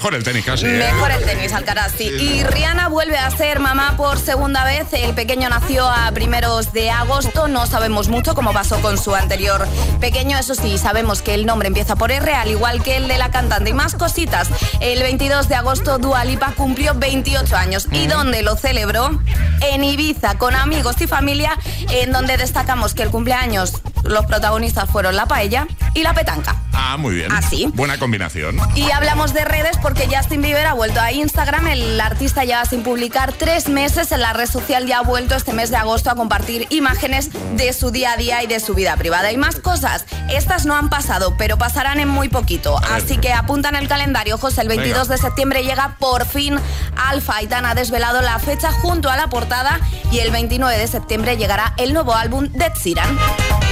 mejor 0.00 0.14
el 0.14 0.24
tenis 0.24 0.46
casi. 0.46 0.64
¿eh? 0.64 0.78
Mejor 0.78 1.10
el 1.10 1.22
tenis, 1.26 1.52
Alcaraz, 1.52 1.92
sí. 1.92 2.04
Y 2.04 2.42
Rihanna 2.42 2.88
vuelve 2.88 3.18
a 3.18 3.30
ser 3.30 3.60
mamá 3.60 3.98
por 3.98 4.18
segunda 4.18 4.64
vez. 4.64 4.86
El 4.92 5.12
pequeño 5.14 5.50
nació 5.50 5.86
a 5.90 6.10
primeros 6.12 6.72
de 6.72 6.90
agosto. 6.90 7.48
No 7.48 7.66
sabemos 7.66 8.08
mucho 8.08 8.34
cómo 8.34 8.54
pasó 8.54 8.80
con 8.80 8.96
su 8.96 9.14
anterior 9.14 9.68
pequeño. 10.00 10.38
Eso 10.38 10.54
sí, 10.54 10.78
sabemos 10.78 11.20
que 11.20 11.34
el 11.34 11.44
nombre 11.44 11.68
empieza 11.68 11.96
por 11.96 12.10
R, 12.12 12.32
al 12.32 12.48
igual 12.48 12.82
que 12.82 12.96
el 12.96 13.08
de 13.08 13.18
la 13.18 13.30
cantante. 13.30 13.68
Y 13.68 13.72
más 13.74 13.94
cositas. 13.94 14.48
El 14.80 15.02
22 15.02 15.48
de 15.48 15.56
agosto, 15.56 15.98
Dua 15.98 16.24
Lipa 16.24 16.54
cumplió 16.56 16.94
28 16.94 17.54
años. 17.54 17.86
¿Y 17.92 18.06
dónde 18.06 18.42
lo 18.42 18.56
celebró? 18.56 19.20
En 19.60 19.84
Ibiza, 19.84 20.38
con 20.38 20.54
amigos 20.56 20.98
y 21.02 21.08
familia, 21.08 21.58
en 21.90 22.10
donde 22.10 22.38
destacamos 22.38 22.94
que 22.94 23.02
el 23.02 23.10
cumpleaños, 23.10 23.82
los 24.04 24.24
protagonistas 24.24 24.88
fueron 24.88 25.14
la 25.14 25.26
paella 25.26 25.66
y 25.92 26.02
la 26.02 26.14
petanca. 26.14 26.56
Ah, 26.72 26.96
muy 26.96 27.16
bien. 27.16 27.30
Así. 27.30 27.70
Buena 27.74 27.98
combinación. 27.98 28.56
Y 28.74 28.90
hablamos 28.90 29.34
de 29.34 29.44
redes 29.44 29.76
porque 29.82 29.89
Justin 29.96 30.42
Bieber 30.42 30.66
ha 30.66 30.74
vuelto 30.74 31.00
a 31.00 31.12
Instagram. 31.12 31.66
El 31.66 32.00
artista 32.00 32.44
lleva 32.44 32.64
sin 32.64 32.82
publicar 32.82 33.32
tres 33.32 33.68
meses 33.68 34.12
en 34.12 34.20
la 34.20 34.32
red 34.32 34.46
social 34.48 34.88
y 34.88 34.92
ha 34.92 35.00
vuelto 35.02 35.34
este 35.34 35.52
mes 35.52 35.70
de 35.70 35.76
agosto 35.76 36.10
a 36.10 36.14
compartir 36.14 36.66
imágenes 36.70 37.30
de 37.56 37.72
su 37.72 37.90
día 37.90 38.12
a 38.12 38.16
día 38.16 38.42
y 38.42 38.46
de 38.46 38.60
su 38.60 38.74
vida 38.74 38.96
privada. 38.96 39.32
Y 39.32 39.36
más 39.36 39.56
cosas. 39.56 40.06
Estas 40.30 40.64
no 40.66 40.74
han 40.76 40.90
pasado, 40.90 41.36
pero 41.36 41.58
pasarán 41.58 42.00
en 42.00 42.08
muy 42.08 42.28
poquito. 42.28 42.78
Así 42.90 43.18
que 43.18 43.32
apuntan 43.32 43.74
el 43.76 43.88
calendario, 43.88 44.38
José. 44.38 44.62
El 44.62 44.68
22 44.68 45.08
Venga. 45.08 45.16
de 45.16 45.22
septiembre 45.22 45.62
llega 45.64 45.96
por 45.98 46.26
fin 46.26 46.58
Alfa. 46.96 47.42
Itán 47.42 47.66
ha 47.66 47.74
desvelado 47.74 48.20
la 48.22 48.38
fecha 48.38 48.72
junto 48.72 49.10
a 49.10 49.16
la 49.16 49.28
portada 49.28 49.80
y 50.12 50.18
el 50.18 50.30
29 50.30 50.76
de 50.78 50.86
septiembre 50.86 51.36
llegará 51.36 51.74
el 51.76 51.92
nuevo 51.92 52.14
álbum 52.14 52.48
de 52.52 52.70
Sheeran. 52.82 53.18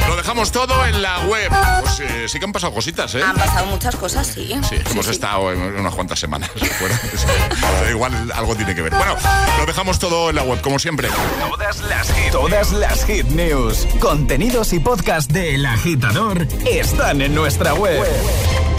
Lo 0.09 0.17
dejamos 0.17 0.51
todo 0.53 0.87
en 0.87 1.03
la 1.03 1.19
web. 1.27 1.53
Pues 1.83 2.01
eh, 2.01 2.29
sí 2.29 2.39
que 2.39 2.47
han 2.47 2.53
pasado 2.53 2.73
cositas, 2.73 3.15
¿eh? 3.15 3.23
Han 3.23 3.37
pasado 3.37 3.67
muchas 3.67 3.95
cosas, 3.97 4.27
sí. 4.27 4.59
Sí, 4.67 4.77
hemos 4.91 5.07
estado 5.07 5.53
en 5.53 5.61
unas 5.61 5.95
cuantas 5.95 6.08
semanas 6.17 6.51
fuera. 6.79 7.01
Pero 7.81 7.91
igual 7.91 8.33
algo 8.35 8.55
tiene 8.55 8.75
que 8.75 8.83
ver. 8.83 8.93
Bueno, 8.95 9.17
lo 9.59 9.67
dejamos 9.67 9.99
todo 9.99 10.31
en 10.31 10.37
la 10.37 10.43
web, 10.43 10.61
como 10.61 10.79
siempre. 10.79 11.09
Todas 11.41 11.81
las 11.83 12.13
hit, 12.13 12.31
todas 12.33 12.73
las 12.73 13.05
hit 13.05 13.27
news, 13.27 13.87
contenidos 14.01 14.73
y 14.73 14.79
podcast 14.81 15.31
de 15.33 15.55
El 15.55 15.67
Agitador 15.67 16.47
están 16.67 17.21
en 17.23 17.35
nuestra 17.35 17.75
web. 17.75 18.05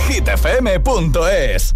hitfm.es. 0.08 1.76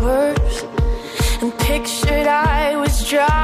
the 0.00 0.50
suburbs 0.50 1.42
and 1.42 1.58
pictured 1.58 2.26
I 2.26 2.76
was 2.76 3.08
driving 3.08 3.39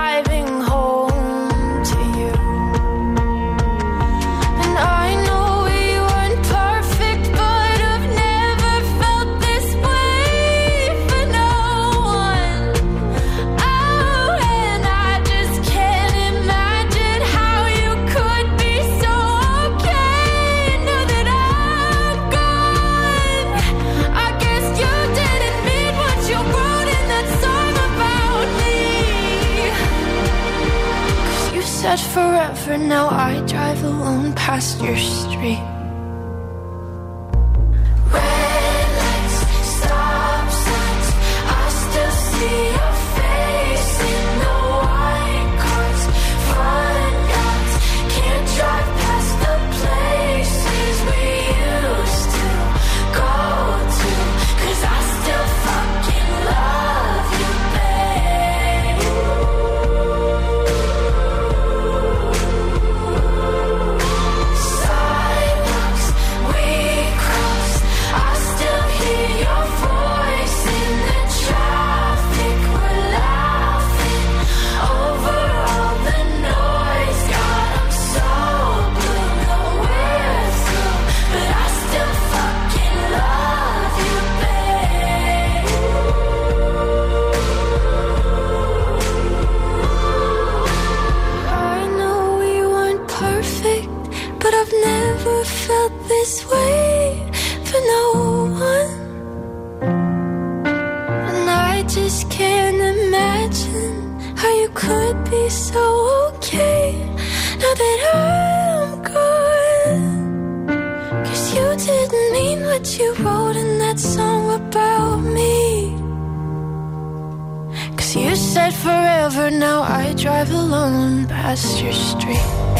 now 32.76 33.08
I 33.08 33.40
drive 33.46 33.82
alone 33.82 34.34
past 34.34 34.80
your. 34.82 35.25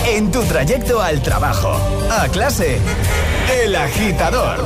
En 0.06 0.30
tu 0.30 0.42
trayecto 0.42 1.00
al 1.00 1.22
trabajo, 1.22 1.72
a 2.10 2.28
clase, 2.28 2.78
El 3.50 3.74
Agitador, 3.74 4.58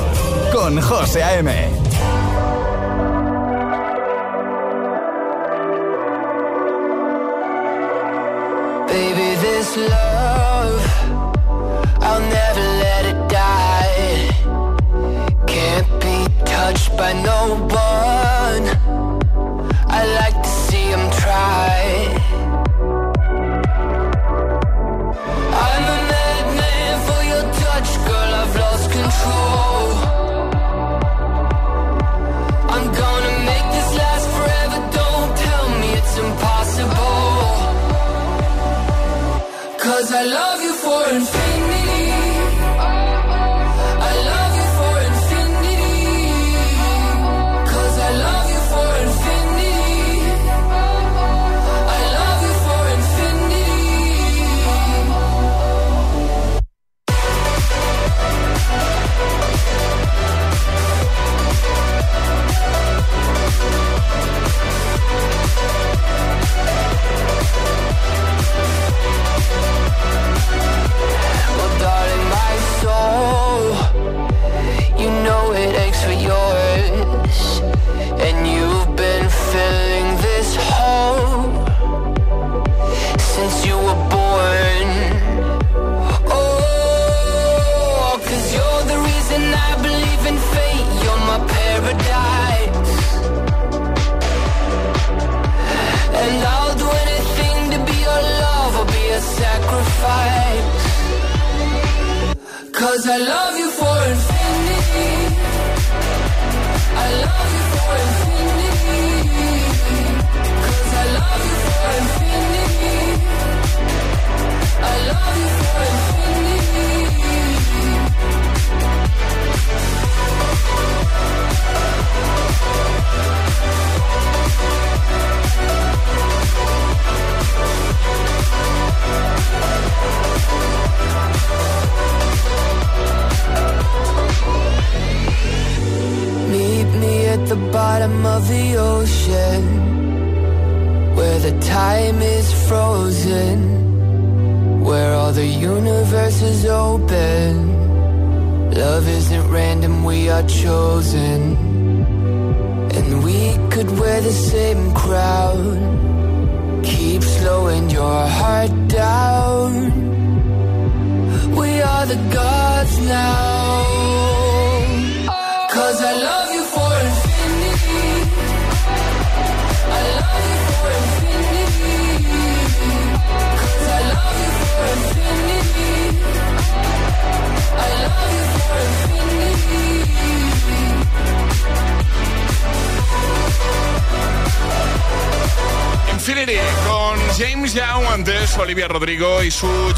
con 0.52 0.80
José 0.80 1.22
A.M. 1.22 1.52
Baby, 8.88 9.36
this 9.40 9.76
love, 9.76 10.09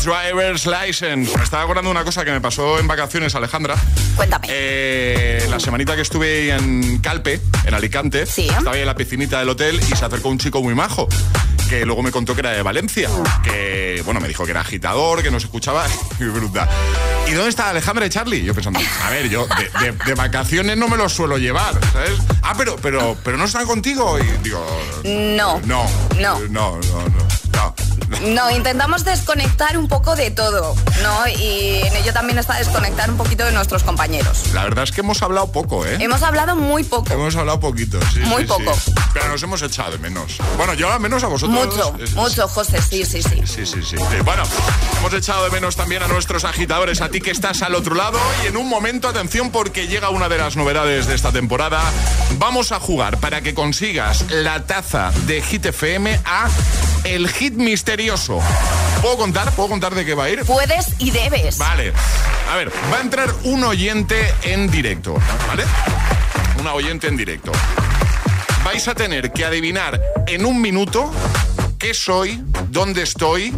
Driver's 0.05 0.67
License. 0.67 1.37
Me 1.37 1.43
estaba 1.45 1.63
acordando 1.63 1.91
una 1.91 2.05
cosa 2.05 2.25
que 2.25 2.31
me 2.31 2.41
pasó 2.41 2.79
en 2.79 2.87
vacaciones, 2.87 3.35
Alejandra. 3.35 3.77
Cuéntame. 4.17 4.47
Eh, 4.51 5.47
la 5.49 5.61
semanita 5.61 5.95
que 5.97 6.03
estuve 6.03 6.51
en 6.55 6.99
Calpe, 6.99 7.41
en 7.65 7.75
Alicante, 7.75 8.23
estaba 8.23 8.73
ahí 8.73 8.81
en 8.81 8.87
la 8.87 8.95
piscinita 8.95 9.39
del 9.39 9.49
hotel 9.49 9.81
y 9.91 9.97
se 9.97 10.05
acercó 10.05 10.29
un 10.29 10.39
chico 10.39 10.63
muy 10.63 10.75
majo 10.75 11.09
que 11.69 11.87
luego 11.87 12.03
me 12.03 12.11
contó 12.11 12.35
que 12.35 12.41
era 12.41 12.51
de 12.51 12.61
Valencia, 12.61 13.09
que 13.43 14.03
bueno, 14.05 14.21
me 14.21 14.29
dijo 14.29 14.45
que 14.45 14.51
era 14.51 14.61
agitador, 14.61 15.23
que 15.23 15.31
nos 15.31 15.45
escuchaba 15.45 15.87
y 16.21 16.25
brutal. 16.25 16.69
¿Y 17.27 17.31
dónde 17.33 17.49
está 17.49 17.71
Alejandra 17.71 18.05
y 18.05 18.11
Charlie? 18.11 18.45
Yo 18.45 18.55
pensando, 18.55 18.79
a 19.03 19.09
ver, 19.11 19.31
yo 19.31 19.47
de, 19.47 19.93
de- 19.93 19.93
de 20.05 20.15
vacaciones 20.15 20.77
no 20.77 20.87
me 20.89 20.99
los 20.99 21.15
suelo 21.15 21.39
llevar, 21.39 21.73
¿sabes? 21.93 22.13
Ah, 22.43 22.53
pero, 22.59 22.77
pero, 22.77 23.17
pero 23.25 23.39
no 23.39 23.45
están 23.47 23.65
contigo 23.67 24.19
y 24.19 24.25
digo, 24.43 24.63
No. 25.05 25.61
no, 25.65 25.89
No. 26.21 26.39
no, 26.41 26.79
no, 26.81 26.81
no, 26.81 27.42
no. 28.23 28.51
Intentamos 28.51 29.05
desconectar 29.05 29.77
un 29.79 29.89
poco 29.89 30.15
de 30.17 30.31
todo, 30.31 30.75
¿no? 31.03 31.29
Y 31.29 31.81
en 31.85 31.97
ello 31.97 32.13
también 32.13 32.39
está 32.39 32.55
desconectar 32.59 33.11
un 33.11 33.17
poquito 33.17 33.45
de 33.45 33.53
nuestros 33.53 33.83
compañeros. 33.83 34.53
La 34.53 34.65
verdad 34.65 34.85
es 34.85 34.93
que 34.93 35.01
hemos 35.01 35.23
hablado 35.23 35.51
poco, 35.53 35.85
¿eh? 35.87 35.97
Hemos 36.01 36.23
hablado 36.23 36.57
muy 36.57 36.85
poco. 36.85 37.13
Hemos 37.13 37.35
hablado 37.37 37.61
poquito, 37.61 37.99
sí. 38.13 38.21
Muy 38.21 38.43
sí, 38.43 38.49
poco. 38.49 38.75
sí. 38.75 38.93
Pero 39.15 39.29
nos 39.29 39.43
hemos 39.43 39.63
echado 39.63 39.93
de 39.93 39.99
menos. 39.99 40.39
Bueno, 40.57 40.75
yo 40.75 40.93
al 40.93 41.01
menos 41.01 41.23
a 41.25 41.29
vosotros. 41.29 41.67
Mucho, 41.67 41.97
es- 42.03 42.13
mucho, 42.15 42.49
José, 42.49 42.81
sí, 42.83 43.05
sí, 43.05 43.23
sí. 43.23 43.41
Sí, 43.47 43.67
sí, 43.67 43.81
sí. 43.83 43.97
Bueno, 44.25 44.43
hemos 44.99 45.13
echado 45.15 45.45
de 45.45 45.51
menos 45.51 45.77
también 45.77 46.03
a 46.03 46.09
nuestros 46.09 46.45
agitadores, 46.45 47.01
a 47.01 47.09
ti 47.09 47.21
que 47.21 47.31
estás 47.31 47.63
al 47.63 47.75
otro 47.75 47.95
lado. 47.95 48.19
Y 48.45 48.49
en 48.49 48.57
un 48.57 48.69
momento, 48.69 49.09
atención, 49.09 49.51
porque 49.51 49.89
llega 49.89 50.11
una 50.11 50.29
de 50.29 50.39
las 50.39 50.57
novedades 50.57 51.07
de 51.07 51.15
esta 51.15 51.33
temporada. 51.33 51.81
Vamos 52.39 52.73
a 52.73 52.81
jugar 52.81 53.19
para 53.19 53.41
que 53.43 53.55
consigas 53.55 54.25
la 54.31 54.65
taza 54.67 55.13
de 55.27 55.43
Hit 55.43 55.67
FM 55.67 56.21
a 56.25 56.49
el 57.05 57.29
hit 57.29 57.55
¿Puedo 59.01 59.17
contar? 59.17 59.51
¿Puedo 59.53 59.71
contar 59.71 59.95
de 59.95 60.05
qué 60.05 60.15
va 60.15 60.25
a 60.25 60.31
ir? 60.31 60.45
Puedes 60.45 60.89
y 60.99 61.11
debes. 61.11 61.57
Vale. 61.57 61.93
A 62.51 62.57
ver, 62.57 62.71
va 62.93 62.99
a 62.99 63.01
entrar 63.01 63.33
un 63.45 63.65
oyente 63.65 64.33
en 64.43 64.71
directo, 64.71 65.17
¿vale? 65.49 65.65
Una 66.61 66.75
oyente 66.75 67.07
en 67.09 67.17
directo. 67.17 67.53
Vais 68.65 68.87
a 68.87 68.95
tener 68.95 69.33
que 69.33 69.45
adivinar 69.47 69.99
en 70.27 70.45
un 70.45 70.61
minuto 70.61 71.11
qué 71.79 71.95
soy, 71.95 72.45
dónde 72.69 73.03
estoy 73.03 73.57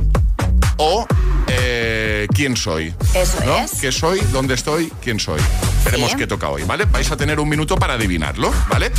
o 0.77 1.05
eh, 1.49 2.29
quién 2.33 2.57
soy. 2.57 2.95
Eso 3.13 3.39
¿no? 3.45 3.59
es. 3.59 3.73
¿Qué 3.81 3.91
soy, 3.91 4.21
dónde 4.33 4.55
estoy, 4.55 4.93
quién 5.03 5.19
soy? 5.19 5.41
Veremos 5.85 6.13
Sí. 6.13 6.17
qué 6.17 6.27
toca 6.29 6.49
hoy, 6.49 6.63
¿vale? 6.63 6.85
Vais 6.87 7.11
a 7.11 7.17
tener 7.17 7.41
un 7.41 7.49
minuto 7.49 7.77
para 7.77 7.95
adivinarlo, 7.95 8.53
¿vale? 8.69 8.93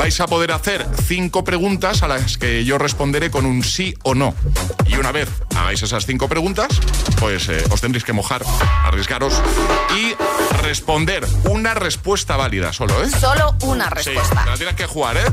Vais 0.00 0.18
a 0.18 0.26
poder 0.26 0.50
hacer 0.52 0.86
cinco 1.06 1.44
preguntas 1.44 2.02
a 2.02 2.08
las 2.08 2.38
que 2.38 2.64
yo 2.64 2.78
responderé 2.78 3.30
con 3.30 3.44
un 3.44 3.62
sí 3.62 3.94
o 4.02 4.14
no. 4.14 4.34
Y 4.86 4.96
una 4.96 5.12
vez 5.12 5.28
hagáis 5.54 5.82
esas 5.82 6.06
cinco 6.06 6.26
preguntas, 6.26 6.68
pues 7.18 7.50
eh, 7.50 7.62
os 7.70 7.82
tendréis 7.82 8.04
que 8.04 8.14
mojar, 8.14 8.42
arriesgaros 8.84 9.34
y 9.94 10.14
responder 10.62 11.26
una 11.44 11.74
respuesta 11.74 12.38
válida 12.38 12.72
solo, 12.72 13.04
¿eh? 13.04 13.10
Solo 13.10 13.54
una 13.64 13.88
Sí, 14.00 14.08
respuesta. 14.10 14.44
te 14.44 14.50
la 14.50 14.56
tienes 14.56 14.74
que 14.74 14.86
jugar, 14.86 15.18
¿eh? 15.18 15.24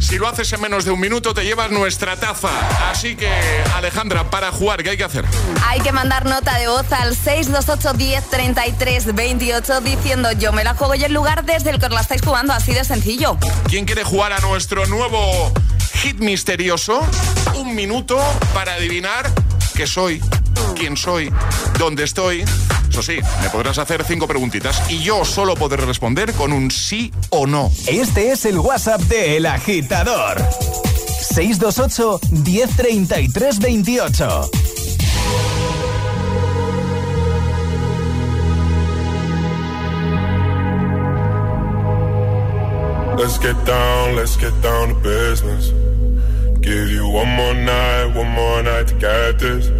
Si 0.00 0.18
lo 0.18 0.26
haces 0.26 0.52
en 0.52 0.60
menos 0.60 0.84
de 0.84 0.90
un 0.90 0.98
minuto, 0.98 1.34
te 1.34 1.44
llevas 1.44 1.70
nuestra 1.70 2.16
taza. 2.16 2.48
Así 2.90 3.14
que, 3.14 3.30
Alejandra, 3.74 4.28
para 4.30 4.50
jugar, 4.50 4.82
¿qué 4.82 4.90
hay 4.90 4.96
que 4.96 5.04
hacer? 5.04 5.24
Hay 5.66 5.80
que 5.80 5.92
mandar 5.92 6.24
nota 6.24 6.58
de 6.58 6.66
voz 6.68 6.90
al 6.90 7.14
628 7.14 7.92
10 7.96 8.30
33 8.30 9.14
28 9.14 9.80
diciendo 9.82 10.32
yo 10.32 10.52
me 10.52 10.64
la 10.64 10.74
juego 10.74 10.94
y 10.94 11.04
el 11.04 11.12
lugar 11.12 11.44
desde 11.44 11.70
el 11.70 11.78
que 11.78 11.86
os 11.86 11.92
la 11.92 12.00
estáis 12.00 12.22
jugando, 12.22 12.52
así 12.52 12.72
de 12.72 12.82
sencillo. 12.84 13.36
¿Quién 13.68 13.84
quiere 13.84 14.02
jugar 14.02 14.32
a 14.32 14.40
nuestro 14.40 14.86
nuevo 14.86 15.52
hit 15.94 16.18
misterioso? 16.18 17.06
Un 17.54 17.74
minuto 17.74 18.18
para 18.54 18.74
adivinar 18.74 19.30
qué 19.74 19.86
soy, 19.86 20.20
quién 20.74 20.96
soy, 20.96 21.32
dónde 21.78 22.04
estoy. 22.04 22.44
Eso 22.90 23.02
sí, 23.02 23.20
me 23.40 23.48
podrás 23.50 23.78
hacer 23.78 24.04
cinco 24.04 24.26
preguntitas 24.26 24.82
y 24.90 24.98
yo 24.98 25.24
solo 25.24 25.54
podré 25.54 25.86
responder 25.86 26.32
con 26.32 26.52
un 26.52 26.72
sí 26.72 27.12
o 27.30 27.46
no. 27.46 27.70
Este 27.86 28.32
es 28.32 28.44
el 28.46 28.58
WhatsApp 28.58 29.00
de 29.02 29.36
El 29.36 29.46
Agitador. 29.46 30.38
628 31.20 32.20
1033 32.32 33.58
28. 33.60 34.50
Let's 43.16 43.38
get 43.38 43.64
down, 43.64 44.16
let's 44.16 44.36
get 44.36 44.52
down 44.62 44.88
to 44.88 44.94
business. 44.94 45.70
Give 46.60 46.90
you 46.90 47.06
one 47.06 47.28
more 47.28 47.54
night, 47.54 48.16
one 48.16 48.30
more 48.30 48.62
night 48.64 48.88
to 48.88 48.94
get 48.96 49.38
this. 49.38 49.79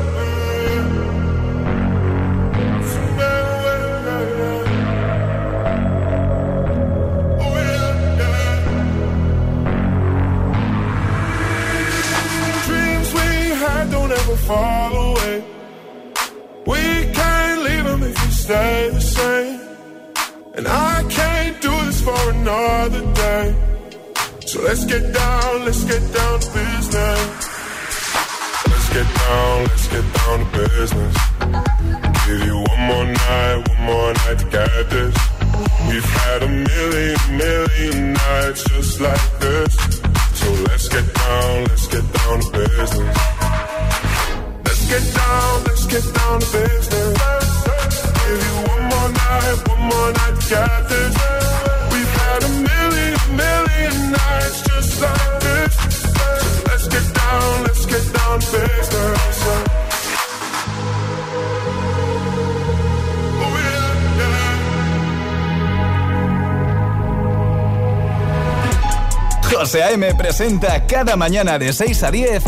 presenta 70.31 70.87
cada 70.87 71.17
mañana 71.17 71.59
de 71.59 71.73
6 71.73 72.03
a 72.03 72.09
10 72.09 72.43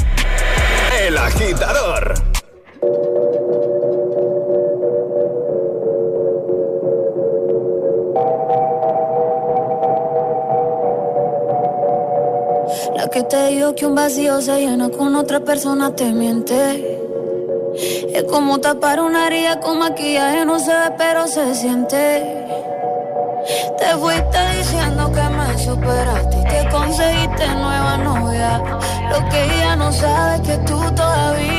El 1.01 1.17
Agitador. 1.17 2.13
La 12.95 13.09
que 13.09 13.23
te 13.23 13.47
dijo 13.47 13.75
que 13.75 13.85
un 13.85 13.95
vacío 13.95 14.39
se 14.41 14.61
llena 14.61 14.87
con 14.87 15.13
otra 15.17 15.41
persona 15.41 15.93
te 15.93 16.05
miente. 16.05 17.01
Es 18.13 18.23
como 18.23 18.61
tapar 18.61 19.01
una 19.01 19.27
herida 19.27 19.59
con 19.59 19.79
maquillaje, 19.79 20.45
no 20.45 20.57
se 20.57 20.71
ve, 20.71 20.93
pero 20.97 21.27
se 21.27 21.53
siente. 21.53 22.43
Te 23.77 23.87
fuiste 23.97 24.37
diciendo 24.57 25.11
que 25.11 25.21
me 25.21 25.57
superaste 25.57 26.37
y 26.37 26.43
que 26.45 26.69
conseguiste 27.43 27.55
nueva 27.55 27.97
novia. 27.97 28.57
Lo 29.09 29.29
que 29.29 29.43
ella 29.43 29.75
no 29.75 29.91
sabe 29.91 30.35
es 30.35 30.41
que 30.41 30.57
tú 30.65 30.79
todavía 30.95 31.52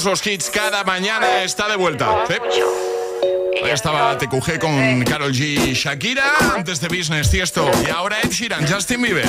todos 0.00 0.18
los 0.18 0.26
hits 0.26 0.50
cada 0.50 0.82
mañana 0.82 1.42
está 1.42 1.68
de 1.68 1.76
vuelta. 1.76 2.24
¿sí? 2.26 2.34
Ahí 3.62 3.70
estaba 3.70 4.16
TQG 4.16 4.58
con 4.58 5.04
Carol 5.04 5.32
G 5.32 5.68
y 5.68 5.74
Shakira, 5.74 6.54
antes 6.54 6.80
de 6.80 6.88
Business 6.88 7.30
Tiesto 7.30 7.70
y 7.86 7.90
ahora 7.90 8.16
Ed 8.22 8.30
Sheeran, 8.30 8.66
Justin 8.66 9.02
Bieber. 9.02 9.26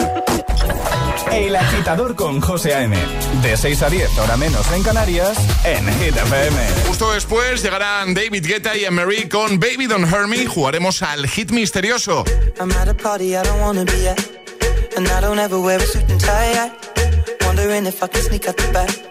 El 1.30 1.56
agitador 1.58 2.16
con 2.16 2.40
José 2.40 2.74
A.M. 2.74 2.96
De 3.42 3.58
6 3.58 3.82
a 3.82 3.90
10, 3.90 4.18
hora 4.20 4.38
menos 4.38 4.72
en 4.72 4.82
Canarias, 4.82 5.38
en 5.66 5.86
Hit 6.00 6.16
FM. 6.16 6.58
Justo 6.88 7.12
después 7.12 7.62
llegarán 7.62 8.14
David 8.14 8.46
Guetta 8.46 8.78
y 8.78 8.86
Emery 8.86 9.28
con 9.28 9.60
Baby 9.60 9.88
Don't 9.88 10.10
Hurt 10.10 10.30
Me. 10.30 10.46
Jugaremos 10.46 11.02
al 11.02 11.28
hit 11.28 11.52
misterioso. 11.52 12.24
I'm 12.62 12.72
at 12.72 12.88
a 12.88 12.94
party 12.94 13.36
I 13.36 13.44
don't 13.44 13.60
wanna 13.60 13.84
be 13.84 14.08
at. 14.08 14.20
And 14.96 15.08
I 15.08 15.20
don't 15.20 15.40
ever 15.40 15.60
wear 15.60 15.80
a 15.80 15.86
suit 15.86 16.10
and 16.10 16.22
tie. 16.22 16.54
I 16.54 16.72
wondering 17.46 17.86
if 17.86 18.02
I 18.02 18.08
can 18.08 18.22
sneak 18.22 18.48
out 18.48 18.56
the 18.56 18.72
back. 18.72 19.11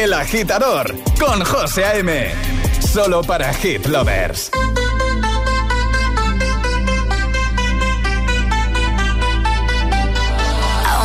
El 0.00 0.14
Agitador, 0.14 0.94
con 1.18 1.44
José 1.44 1.84
A.M. 1.84 2.32
Solo 2.80 3.22
para 3.22 3.52
Hit 3.52 3.84
Lovers. 3.84 4.50
I 4.50 4.56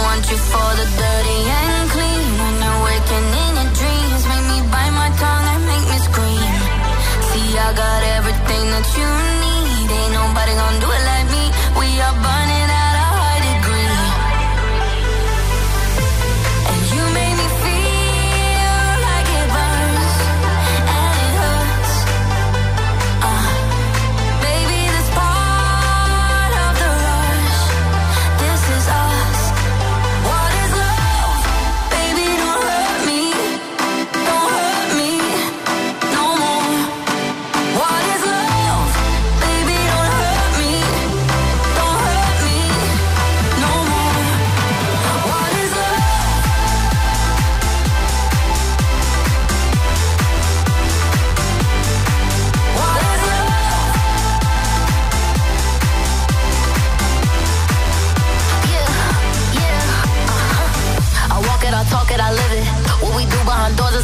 want 0.01 0.31
you 0.31 0.37
for 0.37 0.75
the 0.77 0.85
dirty 0.95 1.39
and 1.51 1.91
clean. 1.91 2.39
When 2.39 2.55
you're 2.63 2.83
waking 2.85 3.27
in 3.43 3.51
your 3.59 3.69
dreams, 3.75 4.21
make 4.31 4.45
me 4.47 4.59
bite 4.71 4.93
my 4.95 5.09
tongue 5.19 5.47
and 5.53 5.65
make 5.67 5.87
me 5.91 5.97
scream. 6.07 6.55
See, 7.33 7.51
I 7.57 7.73
got 7.75 8.01
everything 8.17 8.65
that 8.71 8.87
you 8.97 9.07
need. 9.27 9.34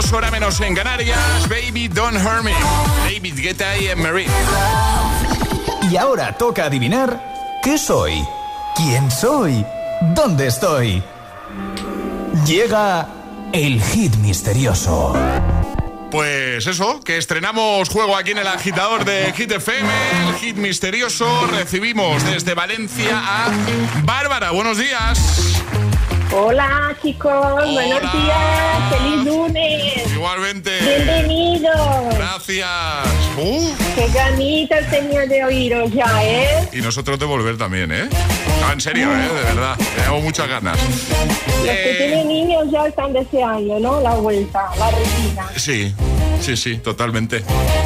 don't 0.00 0.12
hurt 0.12 0.12
7.52, 0.12 0.12
hora 0.12 0.30
menos 0.30 0.60
en 0.60 0.74
Canarias. 0.74 1.48
Baby, 1.48 1.88
don't 1.88 2.16
hurt 2.16 2.42
me. 2.42 2.52
David 3.04 3.34
Guetta 3.36 3.76
y 3.76 3.94
Marie. 3.96 4.26
Y 5.90 5.96
ahora 5.96 6.36
toca 6.36 6.66
adivinar 6.66 7.60
qué 7.62 7.78
soy, 7.78 8.24
quién 8.76 9.10
soy, 9.10 9.64
dónde 10.14 10.46
estoy. 10.46 11.02
Llega 12.46 13.08
el 13.52 13.82
hit 13.82 14.14
misterioso. 14.16 15.14
Pues 16.10 16.66
eso, 16.66 17.00
que 17.00 17.18
estrenamos 17.18 17.88
juego 17.88 18.16
aquí 18.16 18.32
en 18.32 18.38
el 18.38 18.48
agitador 18.48 19.04
de 19.04 19.32
Hit 19.32 19.52
FM, 19.52 19.88
el 20.28 20.34
hit 20.36 20.56
misterioso. 20.56 21.46
Recibimos 21.46 22.24
desde 22.24 22.54
Valencia 22.54 23.22
a 23.24 23.50
Bárbara. 24.02 24.50
Buenos 24.50 24.76
días. 24.76 25.62
Hola 26.32 26.94
chicos, 27.02 27.32
buenos 27.72 28.00
días, 28.12 28.90
feliz 28.90 29.24
lunes. 29.24 30.12
Igualmente. 30.12 30.70
Bienvenidos. 30.80 32.14
Gracias. 32.14 32.68
Uh, 33.36 33.72
Qué 33.96 34.06
ganitas 34.14 34.88
tenía 34.90 35.26
de 35.26 35.44
oíros 35.44 35.90
ya, 35.92 36.06
¿eh? 36.22 36.68
y 36.72 36.80
nosotros 36.82 37.18
de 37.18 37.26
volver 37.26 37.56
también, 37.58 37.90
¿eh? 37.90 38.08
No, 38.60 38.72
en 38.72 38.80
serio, 38.80 39.08
¿eh? 39.12 39.22
De 39.28 39.42
verdad. 39.54 39.76
Tenemos 39.96 40.22
muchas 40.22 40.48
ganas. 40.48 40.78
Los 40.78 41.62
que 41.64 41.90
Eh, 41.92 41.96
tienen 42.08 42.28
niños 42.28 42.64
ya 42.70 42.86
están 42.86 43.12
deseando, 43.12 43.80
¿no? 43.80 44.00
La 44.00 44.14
vuelta, 44.14 44.66
la 44.78 44.90
rutina. 44.90 45.48
Sí, 45.56 45.92
sí, 46.40 46.56
sí, 46.56 46.76
totalmente. 46.78 47.42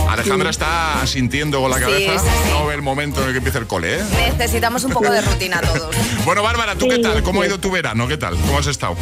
Alejandra 0.09 0.51
está 0.51 1.07
sintiendo 1.07 1.61
con 1.61 1.71
la 1.71 1.81
cabeza. 1.81 2.19
sí, 2.19 2.29
sí. 2.45 2.51
No 2.51 2.67
ve 2.67 2.75
el 2.75 2.83
momento 2.83 3.21
en 3.23 3.29
el 3.29 3.33
que 3.33 3.39
empieza 3.39 3.59
el 3.59 3.67
cole, 3.67 3.97
¿eh? 3.97 4.03
Necesitamos 4.39 4.85
un 4.85 4.93
poco 4.93 5.11
de 5.11 5.21
rutina 5.21 5.61
todos. 5.75 5.95
Bueno, 6.25 6.43
Bárbara, 6.43 6.77
¿tú 6.77 6.89
qué 6.89 6.99
tal? 6.99 7.23
¿Cómo 7.23 7.43
ha 7.43 7.47
ido 7.47 7.59
tu 7.59 7.71
verano? 7.71 8.07
¿Qué 8.09 8.17
tal? 8.17 8.37
¿Cómo 8.37 8.59
has 8.59 8.67
estado? 8.67 8.97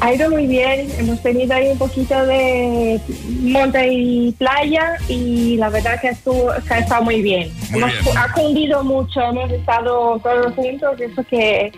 Ha 0.00 0.12
ido 0.12 0.28
muy 0.30 0.48
bien, 0.48 0.90
hemos 0.98 1.22
tenido 1.22 1.54
ahí 1.54 1.68
un 1.68 1.78
poquito 1.78 2.26
de 2.26 3.00
monte 3.40 3.86
y 3.92 4.32
playa 4.32 4.96
y 5.08 5.56
la 5.58 5.68
verdad 5.68 6.00
que, 6.00 6.08
estuvo, 6.08 6.50
que 6.66 6.74
ha 6.74 6.78
estado 6.80 7.02
muy 7.04 7.22
bien. 7.22 7.52
Muy 7.70 7.82
hemos, 7.82 8.04
bien. 8.04 8.18
Ha 8.18 8.32
cundido 8.32 8.82
mucho, 8.82 9.20
hemos 9.20 9.48
estado 9.52 10.18
todos 10.18 10.54
juntos, 10.54 11.00
eso 11.00 11.22
que 11.30 11.72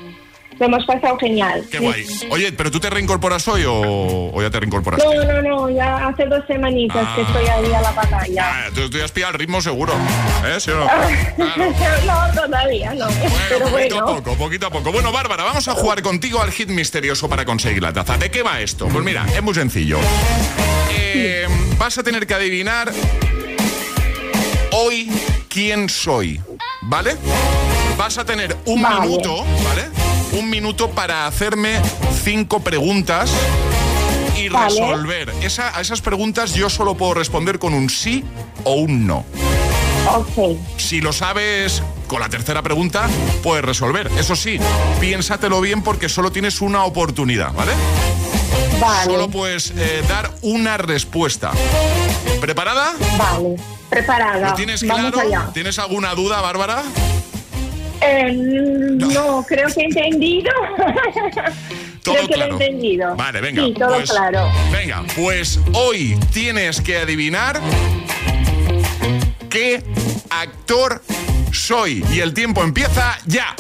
lo 0.58 0.66
hemos 0.66 0.84
pasado 0.86 1.18
genial. 1.18 1.64
Qué 1.70 1.78
Sí. 1.78 1.84
guay. 1.84 2.06
Oye, 2.30 2.52
¿pero 2.52 2.70
tú 2.70 2.78
te 2.80 2.88
reincorporas 2.90 3.46
hoy 3.48 3.64
o, 3.64 4.30
o 4.32 4.42
ya 4.42 4.50
te 4.50 4.60
reincorporaste? 4.60 5.06
No, 5.06 5.24
no, 5.24 5.42
no, 5.42 5.70
ya 5.70 6.06
hace 6.08 6.26
dos 6.26 6.44
semanitas 6.46 7.06
que 7.14 7.22
Ah. 7.22 7.24
estoy 7.26 7.46
ahí 7.46 7.72
a 7.72 7.80
la 7.82 7.92
batalla. 7.92 8.42
Ah, 8.66 8.70
tú, 8.74 8.88
tú 8.90 8.98
ya 8.98 9.04
has 9.04 9.12
pillado 9.12 9.32
el 9.32 9.38
ritmo 9.38 9.60
seguro. 9.60 9.92
¿Eh? 10.46 10.58
¿Sí 10.60 10.70
o 10.70 10.76
no? 10.76 10.86
no, 12.06 12.42
todavía 12.42 12.94
no. 12.94 13.06
Pero 13.48 13.66
poquito 13.68 13.70
bueno. 13.96 13.98
a 13.98 14.06
poco, 14.16 14.34
poquito 14.36 14.66
a 14.66 14.70
poco. 14.70 14.92
Bueno, 14.92 15.10
Bárbara, 15.12 15.44
vamos 15.44 15.66
a 15.68 15.72
jugar 15.74 16.02
contigo 16.02 16.40
al 16.40 16.50
hit 16.52 16.68
misterioso 16.68 17.28
para 17.28 17.44
conseguir 17.44 17.82
la 17.82 17.92
taza. 17.92 18.16
¿De 18.16 18.30
qué 18.30 18.42
va 18.42 18.60
esto? 18.60 18.86
Pues 18.88 19.04
mira, 19.04 19.26
es 19.34 19.42
muy 19.42 19.54
sencillo. 19.54 19.98
Eh, 20.96 21.46
vas 21.78 21.98
a 21.98 22.02
tener 22.02 22.26
que 22.26 22.34
adivinar 22.34 22.92
hoy 24.72 25.10
quién 25.48 25.88
soy, 25.88 26.40
¿vale? 26.82 27.16
Vas 27.96 28.18
a 28.18 28.24
tener 28.24 28.56
un 28.64 28.82
Vale. 28.82 29.00
minuto, 29.02 29.44
¿vale? 29.64 29.84
Un 30.34 30.50
minuto 30.50 30.90
para 30.90 31.26
hacerme 31.26 31.80
cinco 32.24 32.60
preguntas 32.60 33.30
y 34.36 34.48
Vale. 34.48 34.68
resolver. 34.80 35.32
Esa- 35.42 35.76
a 35.76 35.80
esas 35.80 36.00
preguntas 36.00 36.54
yo 36.54 36.68
solo 36.68 36.96
puedo 36.96 37.14
responder 37.14 37.58
con 37.58 37.72
un 37.74 37.88
sí 37.88 38.24
o 38.64 38.74
un 38.74 39.06
no. 39.06 39.24
Ok, 40.14 40.58
Si 40.76 41.00
lo 41.00 41.12
sabes 41.12 41.82
con 42.08 42.20
la 42.20 42.28
tercera 42.28 42.60
pregunta, 42.62 43.08
puedes 43.42 43.64
resolver. 43.64 44.10
Eso 44.18 44.36
sí, 44.36 44.58
piénsatelo 45.00 45.60
bien 45.62 45.82
porque 45.82 46.08
solo 46.10 46.30
tienes 46.30 46.60
una 46.60 46.84
oportunidad, 46.84 47.52
¿vale? 47.54 47.72
vale, 48.80 49.10
Solo 49.10 49.30
puedes 49.30 49.70
eh, 49.76 50.02
dar 50.08 50.30
una 50.42 50.76
respuesta. 50.76 51.52
¿Preparada? 52.40 52.92
vale. 53.16 53.56
Preparada. 53.88 54.50
¿Lo 54.50 54.54
tienes 54.54 54.86
Vamos 54.86 55.12
claro? 55.12 55.20
allá. 55.20 55.50
¿Tienes 55.54 55.78
alguna 55.78 56.14
duda, 56.14 56.40
Bárbara? 56.40 56.82
Eh, 58.06 58.32
no, 58.32 59.44
creo 59.46 59.68
que 59.68 59.80
he 59.80 59.84
entendido. 59.84 60.50
Todo 62.02 62.14
creo 62.16 62.28
que 62.28 62.36
lo 62.36 62.44
claro. 62.46 62.60
he 62.60 62.64
entendido. 62.66 63.16
Vale, 63.16 63.40
venga. 63.40 63.64
Sí, 63.64 63.74
todo 63.74 63.94
pues, 63.94 64.10
claro. 64.10 64.48
Venga, 64.70 65.02
pues 65.16 65.58
hoy 65.72 66.18
tienes 66.32 66.80
que 66.80 66.98
adivinar 66.98 67.58
qué 69.48 69.82
actor 70.30 71.02
soy. 71.52 72.04
Y 72.12 72.20
el 72.20 72.34
tiempo 72.34 72.62
empieza 72.62 73.16
ya. 73.26 73.54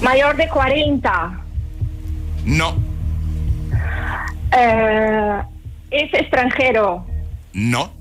Mayor 0.00 0.36
de 0.36 0.48
40. 0.48 1.40
No, 2.46 2.74
Eh, 4.56 5.40
es 5.90 6.12
extranjero. 6.14 7.06
no, 7.52 7.92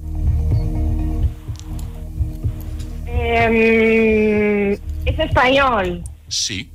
Eh, 3.12 4.80
es 5.06 5.20
español. 5.20 6.04
sí. 6.28 6.72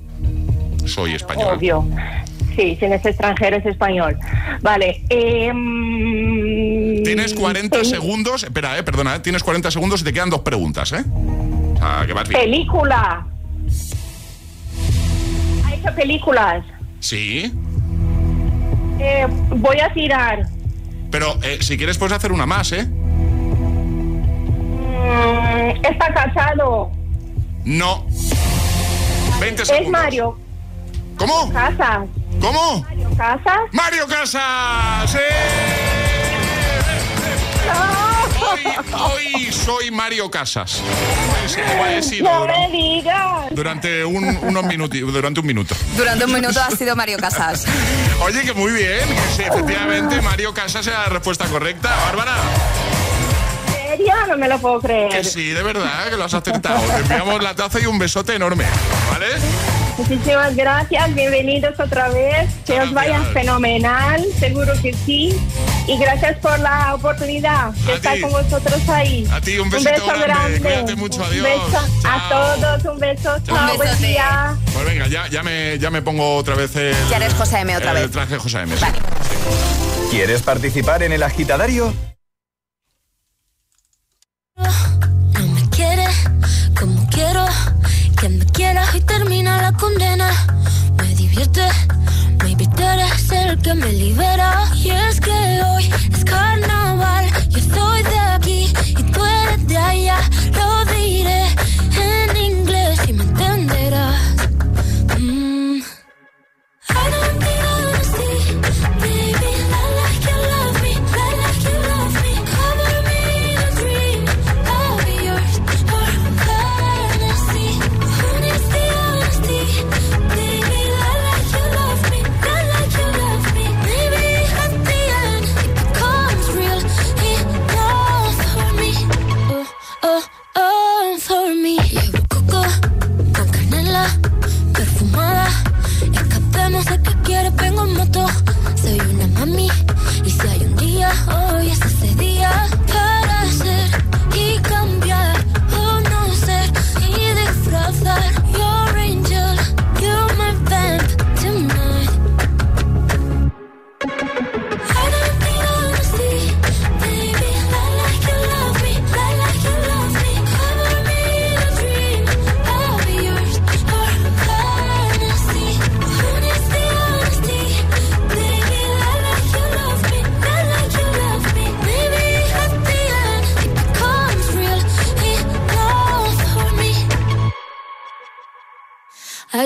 Soy 0.87 1.15
español. 1.15 1.55
Obvio. 1.57 1.89
Sí, 2.55 2.77
si 2.79 2.87
no 2.87 2.95
es 2.95 3.07
extranjero 3.07 3.57
es 3.57 3.65
español. 3.65 4.19
Vale. 4.61 5.03
em, 5.09 7.03
Tienes 7.03 7.33
40 7.33 7.79
peli- 7.79 7.89
segundos. 7.89 8.43
Espera, 8.45 8.77
eh, 8.79 8.83
perdona, 8.83 9.17
eh, 9.17 9.21
tienes 9.21 9.43
40 9.43 9.71
segundos 9.71 10.03
y 10.03 10.05
te 10.05 10.13
quedan 10.13 10.29
dos 10.29 10.41
preguntas, 10.41 10.93
¿eh? 10.93 11.03
O 11.75 11.77
sea, 11.79 12.05
que 12.07 12.13
vas 12.13 12.29
bien. 12.29 12.39
Película. 12.43 13.27
Ha 15.65 15.75
hecho 15.75 15.95
películas. 15.97 16.65
Sí, 17.01 17.51
Eh, 19.01 19.27
voy 19.57 19.81
a 19.81 19.91
tirar. 19.95 20.47
pero 21.11 21.35
eh, 21.43 21.59
si 21.61 21.77
quieres 21.79 21.97
puedes 21.99 22.13
hacer 22.15 22.31
una 22.31 22.45
más, 22.47 22.73
¿eh? 22.73 22.87
Mm, 25.05 25.85
está 25.85 26.13
casado. 26.15 26.91
No. 27.65 28.07
20 29.41 29.63
Es 29.63 29.69
segundos. 29.69 29.93
Mario. 29.93 30.39
¿Cómo? 31.19 31.53
Casas. 31.53 32.07
¿Cómo? 32.41 32.81
Mario 32.83 33.11
Casas. 33.17 33.61
¡Mario 33.73 34.07
Casas! 34.09 35.11
¡Sí! 35.11 35.19
Hoy, 38.53 38.63
hoy 39.47 39.53
soy 39.53 39.91
Mario 39.91 40.31
Casas. 40.31 40.81
Sí, 41.47 41.61
he 41.89 42.03
sido 42.03 42.25
No 42.25 42.41
me 42.41 42.47
durante, 42.47 42.77
digas. 42.77 43.47
durante 43.53 44.05
un, 44.05 44.25
unos 44.43 44.65
minuti- 44.65 45.01
durante 45.01 45.41
un 45.41 45.47
minuto. 45.47 45.75
Durante 45.97 46.25
un 46.25 46.33
minuto 46.33 46.61
ha 46.61 46.71
sido 46.71 46.95
Mario 46.97 47.19
Casas. 47.19 47.65
Oye, 48.23 48.43
que 48.43 48.53
muy 48.53 48.73
bien, 48.73 49.01
que 49.09 49.37
sí, 49.37 49.43
efectivamente 49.43 50.21
Mario 50.23 50.53
Casas 50.53 50.87
era 50.87 51.01
la 51.03 51.09
respuesta 51.09 51.47
correcta. 51.47 51.95
Bárbara, 52.07 52.35
¿En 52.35 52.94
serio? 53.97 54.13
No 54.29 54.37
me 54.37 54.49
lo 54.49 54.59
puedo 54.59 54.81
creer. 54.81 55.09
que 55.11 55.25
sí, 55.25 55.51
de 55.51 55.63
verdad, 55.63 56.09
que 56.11 56.17
lo 56.17 56.25
has 56.25 56.35
acertado. 56.35 56.81
Te 56.81 57.01
enviamos 57.01 57.43
la 57.43 57.55
taza 57.55 57.81
y 57.81 57.87
un 57.87 57.99
besote 57.99 58.35
enorme, 58.35 58.65
¿vale? 59.11 59.27
Muchísimas 59.97 60.57
gracias, 60.57 61.15
bienvenidos 61.15 61.79
otra 61.79 62.09
vez. 62.09 62.51
Que 62.67 62.81
os 62.81 62.93
vaya 62.93 63.21
fenomenal, 63.33 64.25
seguro 64.41 64.73
que 64.83 64.93
sí. 64.93 65.37
Y 65.87 65.99
gracias 65.99 66.39
por 66.39 66.59
la 66.59 66.95
oportunidad 66.95 67.71
de 67.73 67.93
A 67.93 67.95
estar 67.97 68.15
ti. 68.15 68.21
con 68.23 68.33
vosotros 68.33 68.89
ahí. 68.89 69.29
A 69.31 69.41
ti, 69.41 69.59
un 69.59 69.71
besito 69.71 69.93
beso 69.93 70.07
grande. 70.07 70.27
grande. 70.27 70.61
Cuídate 70.61 70.97
mucho, 70.97 71.19
Un 71.21 71.27
adiós. 71.27 71.45
beso 71.45 71.87
a 72.09 72.29
todos, 72.29 72.85
un 72.95 72.99
beso. 73.01 73.37
Chao, 73.47 73.77
buen 73.77 73.99
día. 74.03 74.57
Pues 74.73 74.85
venga, 74.87 75.07
ya, 75.07 75.29
ya, 75.29 75.43
me, 75.45 75.79
ya 75.79 75.91
me 75.91 76.03
pongo 76.03 76.37
otra 76.37 76.55
vez 76.57 76.75
el, 76.75 76.95
Ya 77.11 77.19
eres 77.19 77.35
José 77.35 77.61
M 77.61 77.77
otra 77.77 77.93
el 77.93 77.99
vez. 77.99 78.11
traje 78.11 78.37
José 78.39 78.61
M. 78.63 78.75
sí. 78.77 78.85
¿Quieres 80.11 80.43
participar 80.43 81.03
en 81.03 81.13
el 81.13 81.23
agitadario? 81.23 81.93
No 84.57 85.47
me 85.53 85.69
quiere 85.71 86.07
como 86.79 87.05
quiero 87.11 87.45
que 88.21 88.29
me 88.29 88.47
quieras 88.47 88.95
y 88.95 89.01
termina 89.01 89.61
la 89.61 89.73
condena. 89.73 90.31
Me 90.97 91.13
divierte, 91.17 91.67
maybe 92.45 92.69
tú 92.69 92.83
eres 92.85 93.33
el 93.33 93.61
que 93.61 93.75
me 93.75 93.93
libera. 93.93 94.71
Y 94.77 94.91
es 94.91 95.21
que 95.21 95.33
hoy 95.33 95.91
es 96.13 96.25
carnaval, 96.25 97.27
yo 97.49 97.61
soy 97.75 98.03
de 98.05 98.19
aquí 98.19 98.73
y 98.91 99.03
tú 99.03 99.25
eres 99.25 99.67
de 99.67 99.77
allá. 99.77 100.19
Lo 100.53 100.85
diré 100.85 101.44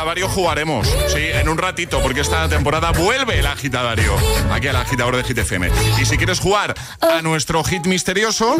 Agitadario 0.00 0.28
jugaremos, 0.30 0.88
sí, 1.08 1.18
en 1.18 1.46
un 1.50 1.58
ratito, 1.58 2.00
porque 2.00 2.22
esta 2.22 2.48
temporada 2.48 2.90
vuelve 2.90 3.38
el 3.38 3.46
agitadario, 3.46 4.14
aquí 4.50 4.66
al 4.66 4.76
agitador 4.76 5.14
de 5.14 5.24
Hit 5.24 5.36
FM. 5.36 5.68
Y 6.00 6.06
si 6.06 6.16
quieres 6.16 6.40
jugar 6.40 6.74
a 7.02 7.20
nuestro 7.20 7.62
hit 7.64 7.84
misterioso, 7.84 8.56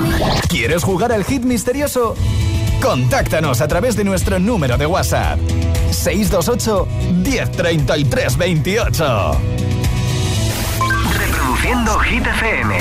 ¿Quieres 0.51 0.85
jugar 0.85 1.13
al 1.13 1.25
hit 1.25 1.43
misterioso? 1.45 2.15
Contáctanos 2.83 3.63
a 3.63 3.69
través 3.69 3.97
de 3.97 4.05
nuestro 4.05 4.39
número 4.39 4.77
de 4.77 4.85
WhatsApp. 4.85 5.39
628 5.91 6.87
1033 7.25 8.37
28. 8.37 9.41
Reproduciendo 11.17 11.99
Hit 12.01 12.27
FM. 12.27 12.81